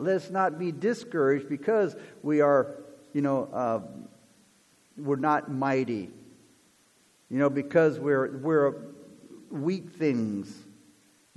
Let 0.01 0.17
us 0.17 0.31
not 0.31 0.59
be 0.59 0.73
discouraged 0.73 1.49
because 1.49 1.95
we 2.25 2.41
are, 2.41 2.75
you 3.13 3.23
know, 3.23 3.45
uh, 3.53 3.81
we're 4.97 5.15
not 5.15 5.49
mighty. 5.49 6.11
You 7.31 7.39
know, 7.39 7.51
because 7.51 8.01
we're, 8.01 8.37
we're 8.39 8.75
weak 9.49 9.93
things, 9.93 10.53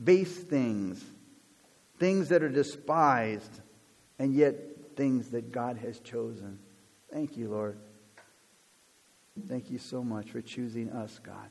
base 0.04 0.36
things, 0.36 1.06
things 2.00 2.30
that 2.30 2.42
are 2.42 2.50
despised, 2.50 3.62
and 4.18 4.34
yet 4.34 4.56
things 4.96 5.30
that 5.30 5.52
God 5.52 5.78
has 5.78 6.00
chosen. 6.00 6.58
Thank 7.14 7.38
you, 7.38 7.50
Lord. 7.50 7.78
Thank 9.48 9.70
you 9.70 9.78
so 9.78 10.04
much 10.04 10.32
for 10.32 10.42
choosing 10.42 10.92
us, 10.92 11.20
God. 11.20 11.50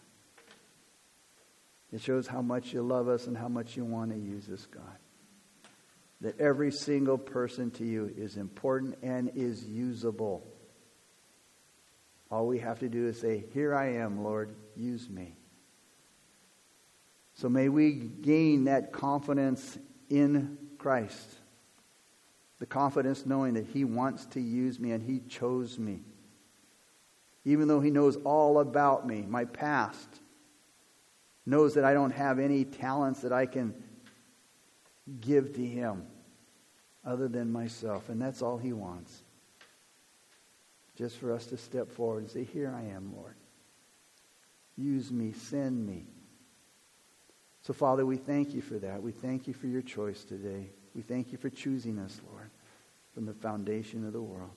It 1.93 2.01
shows 2.01 2.26
how 2.26 2.43
much 2.43 2.72
you 2.72 2.82
love 2.82 3.09
us 3.09 3.26
and 3.26 3.36
how 3.36 3.49
much 3.49 3.76
you 3.76 3.84
want 3.84 4.12
to 4.12 4.18
use 4.18 4.49
us, 4.51 4.66
God. 4.66 4.99
That 6.20 6.39
every 6.41 6.70
single 6.70 7.16
person 7.16 7.70
to 7.72 7.84
you 7.84 8.12
is 8.16 8.36
important 8.36 8.99
and 9.03 9.30
is 9.34 9.64
usable. 9.64 10.47
All 12.30 12.47
we 12.47 12.59
have 12.59 12.80
to 12.80 12.89
do 12.89 13.07
is 13.07 13.20
say, 13.20 13.45
Here 13.55 13.74
I 13.74 13.95
am, 13.95 14.22
Lord, 14.22 14.55
use 14.76 15.09
me. 15.09 15.36
So 17.34 17.49
may 17.49 17.68
we 17.68 17.93
gain 17.93 18.64
that 18.64 18.93
confidence 18.93 19.78
in 20.11 20.59
Christ. 20.76 21.36
The 22.59 22.66
confidence 22.66 23.24
knowing 23.24 23.55
that 23.55 23.66
He 23.66 23.84
wants 23.84 24.26
to 24.26 24.41
use 24.41 24.78
me 24.78 24.91
and 24.91 25.03
He 25.03 25.20
chose 25.20 25.78
me. 25.78 26.01
Even 27.49 27.66
though 27.66 27.80
He 27.80 27.90
knows 27.90 28.16
all 28.24 28.61
about 28.61 29.07
me, 29.07 29.24
my 29.26 29.46
past, 29.46 30.20
knows 31.46 31.72
that 31.74 31.84
I 31.84 31.94
don't 31.94 32.11
have 32.11 32.38
any 32.38 32.66
talents 32.66 33.22
that 33.22 33.32
I 33.32 33.46
can 33.46 33.74
give 35.22 35.55
to 35.55 35.64
Him 35.64 36.05
other 37.07 37.26
than 37.26 37.51
myself. 37.51 38.11
And 38.11 38.20
that's 38.20 38.42
all 38.42 38.59
He 38.59 38.74
wants. 38.74 39.22
Just 40.94 41.16
for 41.16 41.32
us 41.32 41.46
to 41.46 41.57
step 41.57 41.90
forward 41.90 42.24
and 42.24 42.30
say, 42.30 42.44
Here 42.44 42.70
I 42.76 42.94
am, 42.94 43.14
Lord. 43.16 43.34
Use 44.76 45.11
me, 45.11 45.32
send 45.32 45.86
me. 45.86 46.05
So, 47.62 47.72
Father, 47.72 48.05
we 48.05 48.18
thank 48.18 48.53
you 48.53 48.61
for 48.61 48.78
that. 48.78 49.03
We 49.03 49.12
thank 49.12 49.49
you 49.49 49.55
for 49.55 49.68
your 49.68 49.82
choice 49.82 50.22
today. 50.22 50.68
We 50.94 51.01
thank 51.01 51.32
you 51.32 51.38
for 51.38 51.49
choosing 51.49 51.99
us, 51.99 52.20
Lord, 52.30 52.51
from 53.14 53.24
the 53.24 53.32
foundation 53.32 54.07
of 54.07 54.12
the 54.12 54.20
world. 54.20 54.51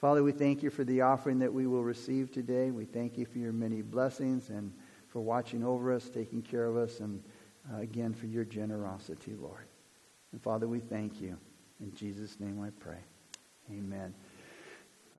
Father, 0.00 0.22
we 0.22 0.32
thank 0.32 0.62
you 0.62 0.70
for 0.70 0.82
the 0.82 1.02
offering 1.02 1.38
that 1.40 1.52
we 1.52 1.66
will 1.66 1.84
receive 1.84 2.32
today. 2.32 2.70
We 2.70 2.86
thank 2.86 3.18
you 3.18 3.26
for 3.26 3.36
your 3.36 3.52
many 3.52 3.82
blessings 3.82 4.48
and 4.48 4.72
for 5.08 5.20
watching 5.20 5.62
over 5.62 5.92
us, 5.92 6.08
taking 6.08 6.40
care 6.40 6.64
of 6.64 6.78
us, 6.78 7.00
and 7.00 7.22
uh, 7.70 7.80
again 7.80 8.14
for 8.14 8.24
your 8.24 8.46
generosity, 8.46 9.34
Lord. 9.38 9.66
And 10.32 10.40
Father, 10.40 10.66
we 10.66 10.80
thank 10.80 11.20
you. 11.20 11.36
In 11.80 11.94
Jesus' 11.94 12.40
name 12.40 12.62
I 12.62 12.70
pray. 12.82 13.00
Amen. 13.70 14.14